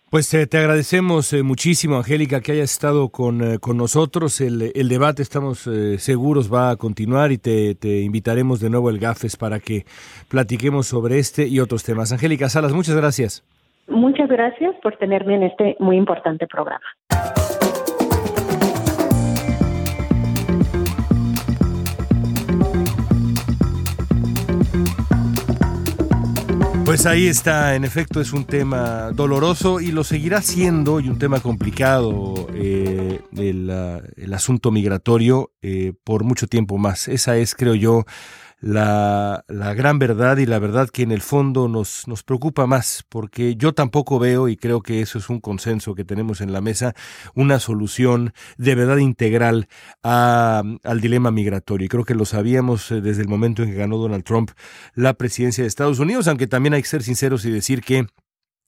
[0.09, 4.41] Pues eh, te agradecemos eh, muchísimo, Angélica, que hayas estado con, eh, con nosotros.
[4.41, 8.97] El, el, debate, estamos seguros, va a continuar y te, te, invitaremos de nuevo al
[8.97, 9.85] GAFES para que
[10.27, 12.11] platiquemos sobre este y otros temas.
[12.11, 13.43] Angélica Salas, muchas gracias.
[13.87, 16.85] Muchas gracias por tenerme en este muy importante programa.
[26.89, 31.19] Pues ahí está, en efecto es un tema doloroso y lo seguirá siendo y un
[31.19, 33.69] tema complicado eh, el,
[34.17, 37.07] el, asunto migratorio eh, por mucho tiempo más.
[37.07, 38.05] Esa es, creo yo,
[38.61, 43.05] la, la, gran verdad y la verdad que en el fondo nos, nos preocupa más,
[43.07, 46.61] porque yo tampoco veo, y creo que eso es un consenso que tenemos en la
[46.61, 46.93] mesa,
[47.35, 49.67] una solución de verdad integral
[50.03, 51.85] al dilema migratorio.
[51.85, 54.51] Y creo que lo sabíamos eh, desde el momento en que ganó Donald Trump
[54.93, 58.07] la presidencia de Estados Unidos, aunque también hay que ser sinceros y decir que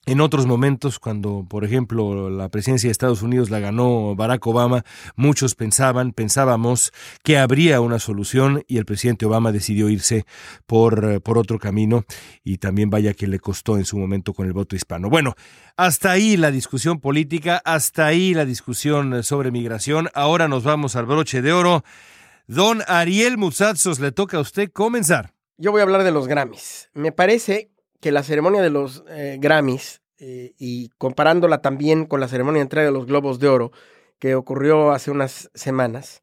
[0.08, 4.84] en otros momentos, cuando, por ejemplo, la presidencia de Estados Unidos la ganó Barack Obama,
[5.16, 6.92] muchos pensaban, pensábamos
[7.24, 10.26] que habría una solución y el presidente Obama decidió irse
[10.66, 12.04] por, por otro camino
[12.44, 15.08] y también vaya que le costó en su momento con el voto hispano.
[15.08, 15.36] Bueno,
[15.78, 20.10] hasta ahí la discusión política, hasta ahí la discusión sobre migración.
[20.16, 21.84] Ahora nos vamos al broche de oro.
[22.48, 25.36] Don Ariel Mutsatsos, le toca a usted comenzar.
[25.58, 26.90] Yo voy a hablar de los Grammys.
[26.96, 27.70] Me parece
[28.02, 32.64] que la ceremonia de los eh, Grammys, eh, y comparándola también con la ceremonia de
[32.64, 33.72] entrega de los Globos de Oro,
[34.20, 36.22] que ocurrió hace unas semanas,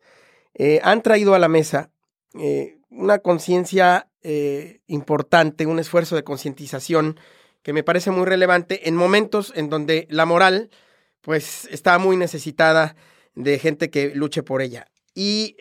[0.54, 1.90] eh, han traído a la mesa
[2.90, 4.08] una conciencia
[4.86, 7.18] importante, un esfuerzo de concientización
[7.62, 10.70] que me parece muy relevante en momentos en donde la moral
[11.22, 12.94] pues está muy necesitada
[13.34, 14.86] de gente que luche por ella.
[15.14, 15.56] Y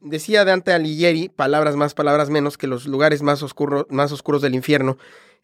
[0.00, 3.44] decía Dante Alighieri, palabras más, palabras menos, que los lugares más,
[3.90, 4.96] más oscuros del infierno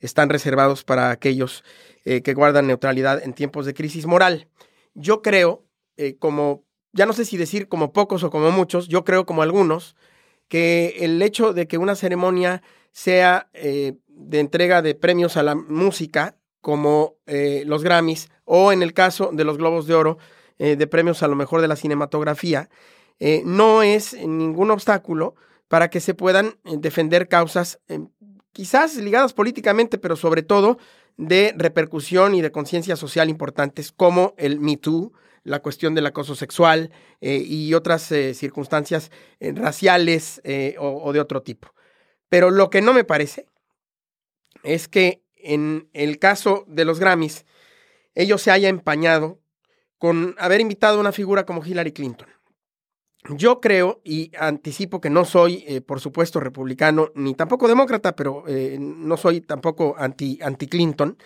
[0.02, 1.64] están reservados para aquellos
[2.04, 4.48] eh, que guardan neutralidad en tiempos de crisis moral.
[4.94, 5.64] Yo creo,
[5.96, 9.42] eh, como, ya no sé si decir como pocos o como muchos, yo creo como
[9.42, 9.96] algunos,
[10.48, 15.54] que el hecho de que una ceremonia sea eh, de entrega de premios a la
[15.54, 20.18] música, como los Grammys, o en el caso de los Globos de Oro,
[20.58, 22.70] de premios a lo mejor de la cinematografía,
[23.44, 25.34] no es ningún obstáculo
[25.66, 27.80] para que se puedan defender causas
[28.52, 30.78] quizás ligadas políticamente, pero sobre todo
[31.16, 35.12] de repercusión y de conciencia social importantes como el Me Too,
[35.44, 36.90] la cuestión del acoso sexual
[37.20, 40.40] eh, y otras eh, circunstancias eh, raciales
[40.78, 41.74] o, o de otro tipo.
[42.28, 43.46] Pero lo que no me parece
[44.62, 47.44] es que en el caso de los Grammys,
[48.14, 49.40] ellos se haya empañado
[49.98, 52.28] con haber invitado a una figura como Hillary Clinton.
[53.28, 58.44] Yo creo y anticipo que no soy, eh, por supuesto, republicano ni tampoco demócrata, pero
[58.48, 61.16] eh, no soy tampoco anti, anti Clinton.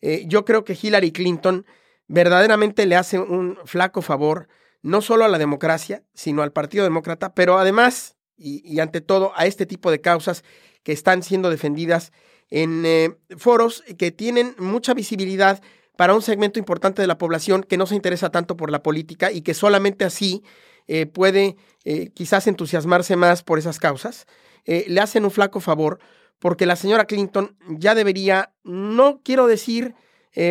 [0.00, 1.66] Eh, yo creo que Hillary Clinton
[2.06, 4.48] verdaderamente le hace un flaco favor
[4.80, 9.46] no solo a la democracia, sino al Partido Demócrata, pero además y, ante todo a
[9.46, 10.44] este tipo de causas
[10.82, 12.12] que están siendo defendidas
[12.50, 15.62] en foros que tienen mucha visibilidad
[15.96, 19.32] para un segmento importante de la población que no se interesa tanto por la política
[19.32, 20.42] y que solamente así
[20.86, 24.26] eh, puede eh, quizás entusiasmarse más por esas causas,
[24.66, 25.98] eh, le hacen un flaco favor
[26.38, 29.94] porque la señora Clinton ya debería, no quiero decir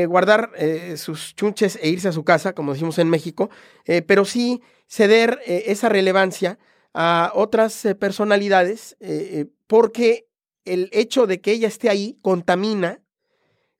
[0.08, 0.52] guardar
[0.96, 3.50] sus chunches e irse a su casa, como decimos en México,
[4.08, 6.58] pero sí ceder esa relevancia
[6.94, 8.96] a otras personalidades,
[9.68, 10.30] porque
[10.64, 13.02] el hecho de que ella esté ahí contamina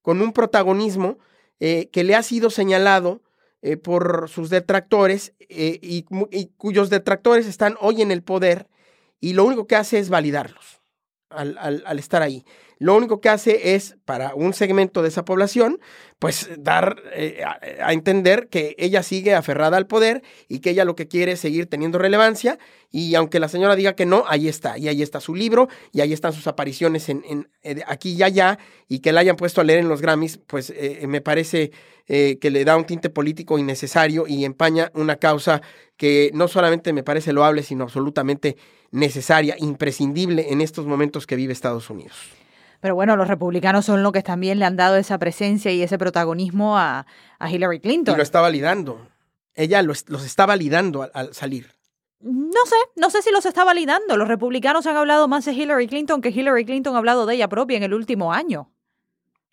[0.02, 1.20] con un protagonismo
[1.58, 3.22] que le ha sido señalado
[3.66, 6.04] eh, por sus detractores eh, y,
[6.58, 8.68] cuyos detractores están hoy en el poder
[9.22, 10.82] y lo único que hace es validarlos
[11.30, 12.44] al, al, estar ahí.
[12.84, 15.80] Lo único que hace es, para un segmento de esa población,
[16.20, 20.94] pues dar eh, a, entender que ella sigue aferrada al poder y que ella lo
[20.94, 22.60] que quiere es seguir teniendo relevancia.
[22.92, 24.78] Y aunque la señora diga que no, ahí está.
[24.78, 27.24] Y ahí está su libro y ahí están sus apariciones en,
[27.62, 28.60] en aquí y allá.
[28.90, 30.74] Y que la hayan puesto a leer en los Grammys, pues
[31.08, 31.72] me parece
[32.10, 35.62] eh, que le da un tinte político innecesario y empaña una causa
[35.96, 38.58] que no solamente me parece loable, sino absolutamente
[38.92, 42.43] necesaria, imprescindible en estos momentos que vive Estados Unidos.
[42.84, 45.98] Pero bueno, los republicanos son los que también le han dado esa presencia y ese
[45.98, 47.06] protagonismo a,
[47.40, 48.14] Hillary Clinton.
[48.14, 49.08] Y lo está validando.
[49.56, 51.72] Ella los, está validando al, salir.
[52.20, 54.18] No sé, no sé si los está validando.
[54.18, 57.48] Los republicanos han hablado más de Hillary Clinton que Hillary Clinton ha hablado de ella
[57.48, 58.73] propia en el último año.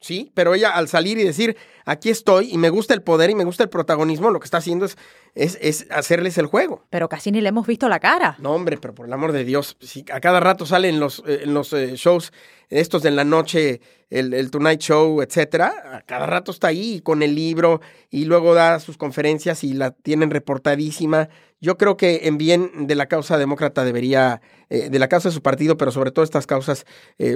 [0.00, 3.34] Sí, pero ella al salir y decir, aquí estoy y me gusta el poder y
[3.34, 4.96] me gusta el protagonismo, lo que está haciendo es,
[5.34, 6.86] es, hacerles el juego.
[6.88, 8.36] Pero casi ni le hemos visto la cara.
[8.38, 11.22] No, hombre, pero por el amor de Dios, si a cada rato sale en los,
[11.26, 12.32] eh, en los eh, shows
[12.70, 17.22] estos de la noche, el, el, Tonight Show, etcétera, a cada rato está ahí con
[17.22, 21.28] el libro y luego da sus conferencias y la tienen reportadísima.
[21.60, 25.34] Yo creo que en bien de la causa demócrata debería, eh, de la causa de
[25.34, 26.86] su partido, pero sobre todo estas causas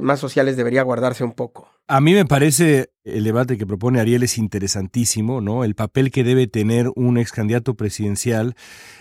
[0.03, 1.69] más sociales debería guardarse un poco.
[1.87, 5.63] A mí me parece el debate que propone Ariel es interesantísimo, ¿no?
[5.63, 8.55] El papel que debe tener un ex candidato presidencial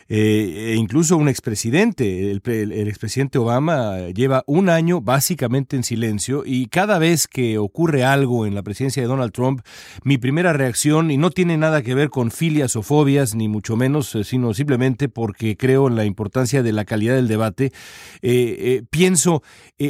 [0.10, 2.30] eh, e incluso un expresidente.
[2.30, 8.04] El, el, expresidente Obama lleva un año básicamente en silencio y cada vez que ocurre
[8.04, 9.62] algo en la presidencia de Donald Trump,
[10.04, 13.78] mi primera reacción, y no tiene nada que ver con filias o fobias, ni mucho
[13.78, 17.66] menos, eh, sino simplemente porque creo en la importancia de la calidad del debate,
[18.22, 19.44] eh, eh, pienso,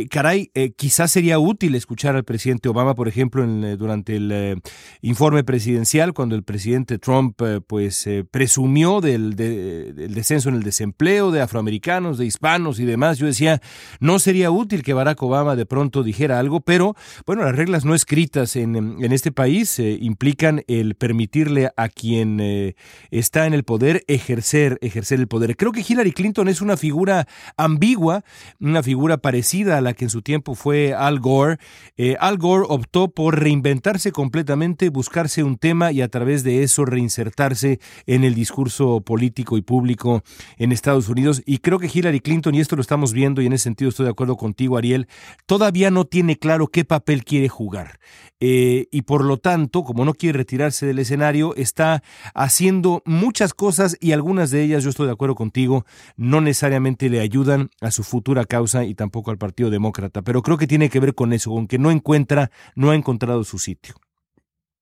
[0.10, 4.62] caray, quizás sería útil escuchar al presidente Obama, por ejemplo, en, durante el
[5.02, 12.18] informe presidencial, cuando el presidente Trump pues presumió del, descenso en el desempleo de afroamericanos,
[12.18, 13.18] de hispanos y demás.
[13.18, 13.62] Yo decía,
[14.00, 16.96] no sería útil que Barack Obama de pronto dijera algo, pero
[17.26, 22.40] bueno, las reglas no escritas en, en este país eh, implican el permitirle a quien
[22.40, 22.76] eh,
[23.12, 25.56] está en el poder ejercer, ejercer el poder.
[25.56, 28.24] Creo que Hillary Clinton es una figura ambigua,
[28.60, 31.58] una figura parecida a la que en su tiempo fue Al Gore.
[31.98, 36.86] Eh, Al Gore optó por reinventarse completamente, buscarse un tema y a través de eso
[36.86, 40.24] reinsertarse en el discurso político y público
[40.58, 41.42] en Estados Unidos.
[41.46, 44.06] Y creo que Hillary Clinton, y esto lo estamos viendo y en ese sentido estoy
[44.06, 45.08] de acuerdo contigo, Ariel,
[45.46, 48.00] todavía no tiene claro qué papel quiere jugar.
[48.46, 52.04] Eh, y por lo tanto, como no quiere retirarse del escenario, está
[52.34, 55.86] haciendo muchas cosas y algunas de ellas, yo estoy de acuerdo contigo,
[56.18, 60.22] no necesariamente le ayudan a su futura causa y tampoco al Partido Demócrata.
[60.22, 63.44] Pero creo que tiene que ver con eso, con que no encuentra, no ha encontrado
[63.44, 63.96] su sitio.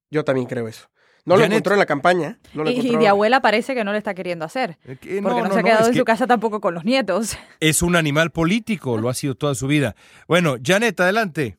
[0.09, 0.87] Yo también creo eso.
[1.25, 2.39] No lo encontró en la campaña.
[2.65, 4.77] y, de abuela parece que no le está queriendo hacer.
[4.85, 7.37] Eh, porque no, se ha quedado en su casa tampoco con los nietos.
[7.59, 9.95] Es un animal político, lo ha sido toda su vida.
[10.27, 11.57] Bueno, Janet, adelante.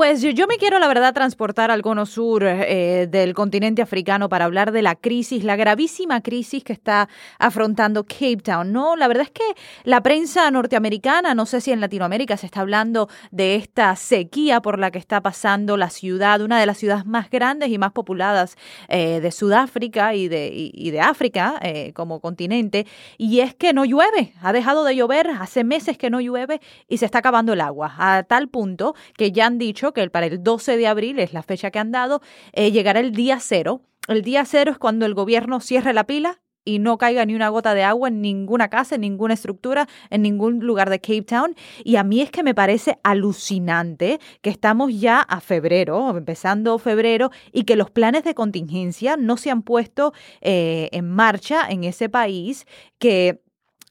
[0.00, 4.46] Pues yo, me quiero, la verdad, transportar al cono sur eh, del continente africano para
[4.46, 8.72] hablar de la crisis, la gravísima crisis que está afrontando Cape Town.
[8.72, 9.44] No, la verdad es que
[9.84, 14.78] la prensa norteamericana, no sé si en Latinoamérica se está hablando de esta sequía por
[14.78, 18.56] la que está pasando la ciudad, una de las ciudades más grandes y más populadas
[18.88, 22.86] eh, de Sudáfrica y de, y, de África eh, como continente.
[23.18, 26.96] Y es que no llueve, ha dejado de llover, hace meses que no llueve y
[26.96, 30.42] se está acabando el agua, a tal punto que ya han dicho que para el
[30.42, 32.20] 12 de abril, es la fecha que han dado,
[32.52, 33.82] eh, llegará el día cero.
[34.08, 37.48] El día cero es cuando el gobierno cierre la pila y no caiga ni una
[37.48, 41.54] gota de agua en ninguna casa, en ninguna estructura, en ningún lugar de Cape Town.
[41.84, 47.30] Y a mí es que me parece alucinante que estamos ya a febrero, empezando febrero,
[47.52, 52.08] y que los planes de contingencia no se han puesto eh, en marcha en ese
[52.08, 52.66] país,
[52.98, 53.42] que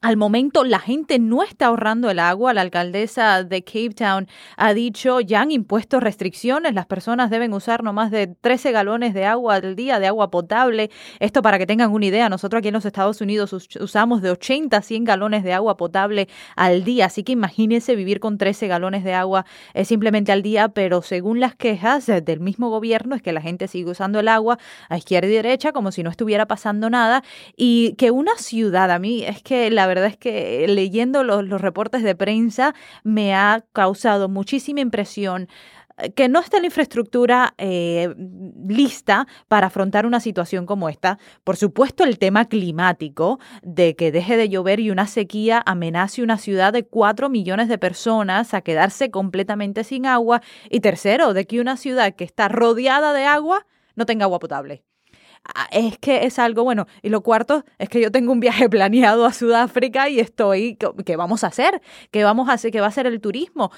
[0.01, 2.53] al momento la gente no está ahorrando el agua.
[2.53, 7.83] La alcaldesa de Cape Town ha dicho, ya han impuesto restricciones, las personas deben usar
[7.83, 10.89] no más de 13 galones de agua al día, de agua potable.
[11.19, 14.77] Esto para que tengan una idea, nosotros aquí en los Estados Unidos usamos de 80
[14.77, 19.03] a 100 galones de agua potable al día, así que imagínense vivir con 13 galones
[19.03, 23.33] de agua eh, simplemente al día, pero según las quejas del mismo gobierno es que
[23.33, 26.89] la gente sigue usando el agua a izquierda y derecha como si no estuviera pasando
[26.89, 27.23] nada
[27.57, 32.03] y que una ciudad, a mí es que la verdad es que leyendo los, reportes
[32.03, 32.73] de prensa
[33.03, 35.49] me ha causado muchísima impresión
[35.97, 38.13] eh, que no está la infraestructura eh,
[38.67, 41.19] lista para afrontar una situación como esta.
[41.43, 46.37] Por supuesto, el tema climático, de que deje de llover y una sequía amenace una
[46.37, 50.41] ciudad de cuatro millones de personas a quedarse completamente sin agua.
[50.69, 53.65] Y tercero, de que una ciudad que está rodeada de agua
[53.95, 54.83] no tenga agua potable.
[55.43, 56.85] Ah, es que es algo bueno.
[57.01, 61.15] Y lo cuarto es que yo tengo un viaje planeado a Sudáfrica y estoy, ¿qué
[61.15, 61.81] vamos a hacer?
[62.11, 62.71] ¿Qué vamos a hacer?
[62.71, 63.71] ¿Qué va a ser el turismo?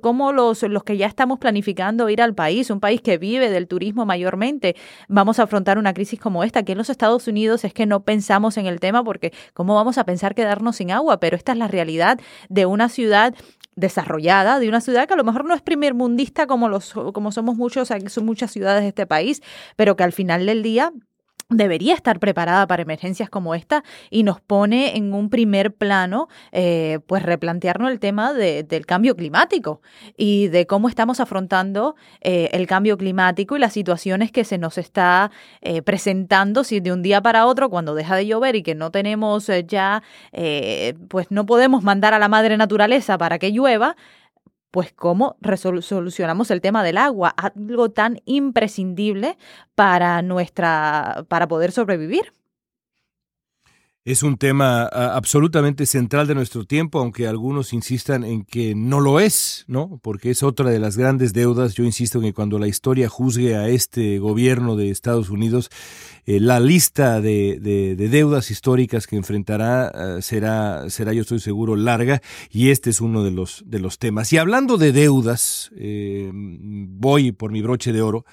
[0.00, 3.66] ¿Cómo los, los que ya estamos planificando ir al país, un país que vive del
[3.66, 4.76] turismo mayormente,
[5.08, 6.62] vamos a afrontar una crisis como esta?
[6.62, 9.98] Que en los Estados Unidos es que no pensamos en el tema porque ¿cómo vamos
[9.98, 11.18] a pensar quedarnos sin agua?
[11.18, 13.34] Pero esta es la realidad de una ciudad
[13.74, 17.32] desarrollada, de una ciudad que a lo mejor no es primer mundista como, los, como
[17.32, 19.42] somos muchos, son muchas ciudades de este país,
[19.76, 20.92] pero que al final del día
[21.56, 27.00] debería estar preparada para emergencias como esta y nos pone en un primer plano, eh,
[27.06, 29.80] pues replantearnos el tema del cambio climático
[30.16, 34.78] y de cómo estamos afrontando eh, el cambio climático y las situaciones que se nos
[34.78, 35.30] está
[35.60, 38.90] eh, presentando si de un día para otro, cuando deja de llover y que no
[38.90, 40.02] tenemos ya,
[41.08, 43.96] pues no podemos mandar a la madre naturaleza para que llueva,
[44.72, 45.36] pues cómo
[45.82, 49.36] solucionamos el tema del agua, algo tan imprescindible
[49.76, 52.32] para nuestra para poder sobrevivir.
[54.04, 59.20] Es un tema absolutamente central de nuestro tiempo, aunque algunos insistan en que no lo
[59.20, 60.00] es, ¿no?
[60.02, 61.74] Porque es otra de las grandes deudas.
[61.74, 65.70] Yo insisto en que cuando la historia juzgue a este gobierno de Estados Unidos,
[66.26, 67.60] eh, la lista de,
[67.96, 73.22] deudas históricas que enfrentará ah, será, será, yo estoy seguro, larga, y este es uno
[73.22, 74.32] de los, de los temas.
[74.32, 78.24] Y hablando de deudas, eh, voy por mi broche de oro.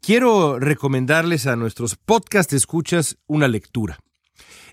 [0.00, 4.00] Quiero recomendarles a nuestros podcast escuchas una lectura.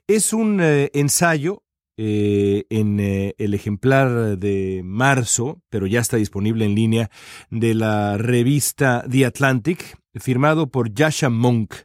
[0.06, 1.64] Es un eh, ensayo
[1.96, 7.10] eh, en eh, el ejemplar de marzo, pero ya está disponible en línea,
[7.50, 11.76] de la revista The Atlantic, firmado por Yasha Monk.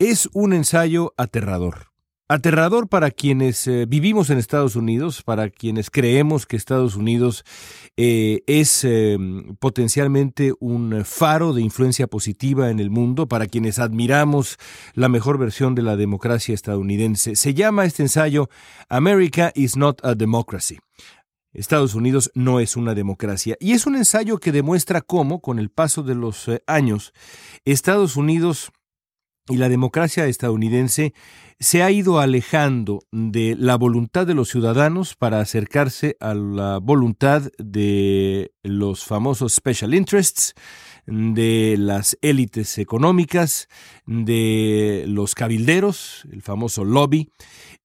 [0.00, 1.92] Es un ensayo aterrador.
[2.26, 7.44] Aterrador para quienes vivimos en Estados Unidos, para quienes creemos que Estados Unidos
[7.96, 9.18] eh, es eh,
[9.58, 14.56] potencialmente un faro de influencia positiva en el mundo, para quienes admiramos
[14.94, 17.36] la mejor versión de la democracia estadounidense.
[17.36, 18.48] Se llama este ensayo
[18.88, 20.78] America is not a democracy.
[21.52, 23.56] Estados Unidos no es una democracia.
[23.60, 27.12] Y es un ensayo que demuestra cómo, con el paso de los años,
[27.66, 28.72] Estados Unidos
[29.48, 31.14] y la democracia estadounidense
[31.58, 37.50] se ha ido alejando de la voluntad de los ciudadanos para acercarse a la voluntad
[37.58, 40.54] de los famosos special interests,
[41.06, 43.68] de las élites económicas,
[44.06, 47.30] de los cabilderos, el famoso lobby,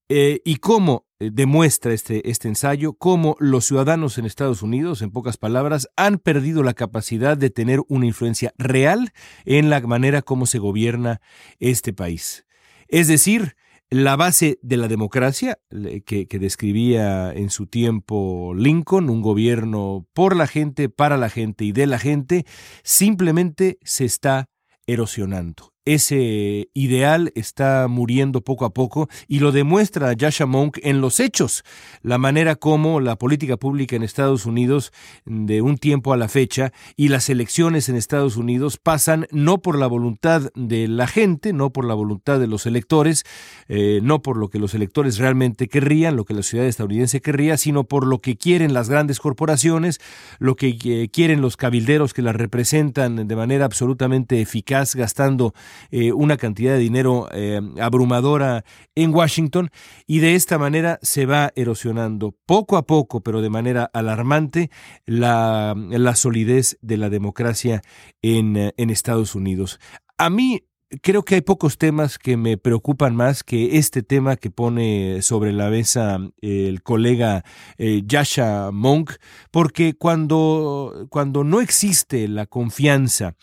[0.10, 5.12] eh, y cómo eh, demuestra este, este ensayo, cómo los ciudadanos en Estados Unidos, en
[5.12, 9.12] pocas palabras, han perdido la capacidad de tener una influencia real
[9.46, 11.20] en la manera como se gobierna
[11.60, 12.46] este país.
[12.88, 13.56] Es decir,
[13.90, 15.60] la base de la democracia,
[16.06, 21.64] que, que, describía en su tiempo Lincoln, un gobierno por la gente, para la gente
[21.66, 22.46] y de la gente,
[22.84, 24.50] simplemente se está
[24.88, 31.22] erosionando ese ideal está muriendo poco a poco y lo demuestra Yasha Monk en los
[31.22, 31.64] hechos,
[32.02, 34.92] la manera como la política pública en Estados Unidos
[35.26, 39.78] de un tiempo a la fecha y las elecciones en Estados Unidos pasan no por
[39.78, 43.24] la voluntad de la gente, no por la voluntad de los electores,
[43.70, 47.56] eh, no por lo que los electores realmente querrían, lo que la ciudad estadounidense querría,
[47.56, 50.02] sino por lo que quieren las grandes corporaciones,
[50.40, 55.54] lo que eh, quieren los cabilderos que las representan de manera absolutamente eficaz, gastando
[55.92, 58.64] eh, una cantidad de dinero eh, abrumadora
[58.96, 59.70] en Washington
[60.06, 64.70] y de esta manera se va erosionando poco a poco, pero de manera alarmante,
[65.06, 67.82] la, la solidez de la democracia
[68.22, 69.80] en, eh, en Estados Unidos.
[70.18, 70.67] A mí
[71.02, 75.52] creo que hay pocos temas que me preocupan más que este tema que pone sobre
[75.52, 77.44] la mesa el colega
[77.78, 79.14] eh, Yasha Monk,
[79.52, 83.36] porque cuando, cuando no existe la confianza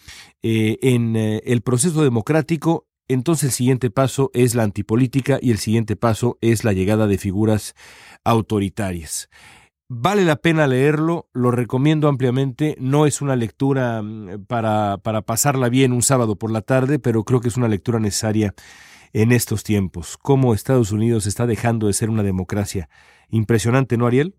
[0.42, 5.58] eh, en eh, el proceso democrático, entonces el siguiente paso es la antipolítica y el
[5.58, 7.74] siguiente paso es la llegada de figuras
[8.24, 9.28] autoritarias.
[9.88, 12.76] Vale la pena leerlo, lo recomiendo ampliamente.
[12.80, 17.24] No es una lectura mm, para, para pasarla bien un sábado por la tarde, pero
[17.24, 18.54] creo que es una lectura necesaria
[19.12, 20.16] en estos tiempos.
[20.16, 22.88] Cómo Estados Unidos está dejando de ser una democracia.
[23.28, 24.34] Impresionante, ¿no, Ariel?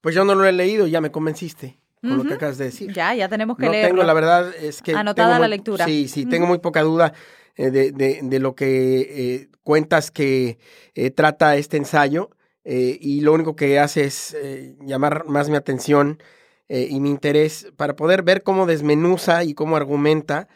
[0.00, 2.92] Pues yo no lo he leído, ya me convenciste con lo que acabas de decir.
[2.92, 3.96] Ya, ya tenemos que no leerlo.
[3.96, 4.94] tengo, la verdad es que...
[4.94, 5.84] Anotada la lectura.
[5.84, 7.12] Sí, sí, tengo muy poca duda
[7.56, 10.58] eh, de, de, de, lo que eh, cuentas que
[10.94, 12.30] eh, trata este ensayo.
[12.70, 16.22] Eh, y lo único que hace es eh, llamar más mi atención
[16.68, 20.48] eh, y mi interés para poder ver cómo desmenuza y cómo argumenta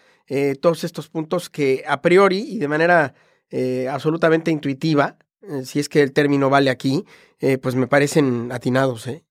[0.62, 3.14] todos estos puntos que a priori y de manera
[3.90, 5.18] absolutamente intuitiva,
[5.62, 7.04] si es que el término vale aquí,
[7.60, 9.06] pues me parecen atinados.
[9.08, 9.24] ¿eh?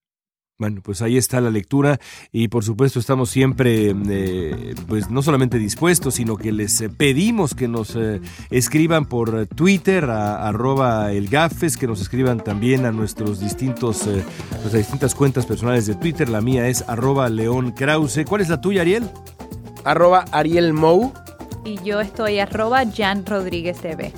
[0.61, 1.99] Bueno, pues ahí está la lectura
[2.31, 7.55] y por supuesto estamos siempre, eh, pues no solamente dispuestos, sino que les eh, pedimos
[7.55, 12.91] que nos eh, escriban por Twitter a arroba el Gafes, que nos escriban también a
[12.91, 16.29] nuestros distintos, eh, nuestras distintas cuentas personales de Twitter.
[16.29, 18.23] La mía es arroba León Krause.
[18.29, 19.09] ¿Cuál es la tuya, Ariel?
[19.83, 21.11] Arroba Ariel Mou.
[21.65, 24.13] Y yo estoy arroba Jan Rodríguez TV.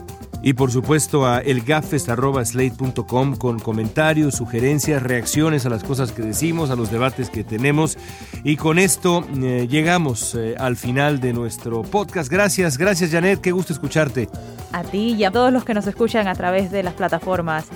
[0.45, 6.75] Y por supuesto a elgafest.slate.com con comentarios, sugerencias, reacciones a las cosas que decimos, a
[6.75, 7.97] los debates que tenemos.
[8.43, 12.29] Y con esto eh, llegamos eh, al final de nuestro podcast.
[12.29, 14.27] Gracias, gracias Janet, qué gusto escucharte.
[14.73, 17.67] A ti y a todos los que nos escuchan a través de las plataformas.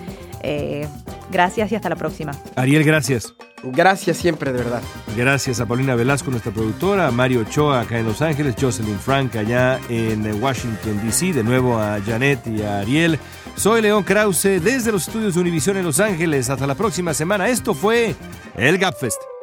[0.44, 0.88] Eh,
[1.32, 2.32] gracias y hasta la próxima.
[2.56, 3.34] Ariel, gracias.
[3.64, 4.82] Gracias siempre, de verdad.
[5.16, 9.36] Gracias a Paulina Velasco, nuestra productora, a Mario Ochoa acá en Los Ángeles, Jocelyn Frank
[9.36, 13.20] allá en Washington, D.C., de nuevo a Janet y a Ariel.
[13.56, 16.50] Soy León Krause desde los estudios de Univisión en Los Ángeles.
[16.50, 17.50] Hasta la próxima semana.
[17.50, 18.16] Esto fue
[18.56, 19.37] el Gapfest.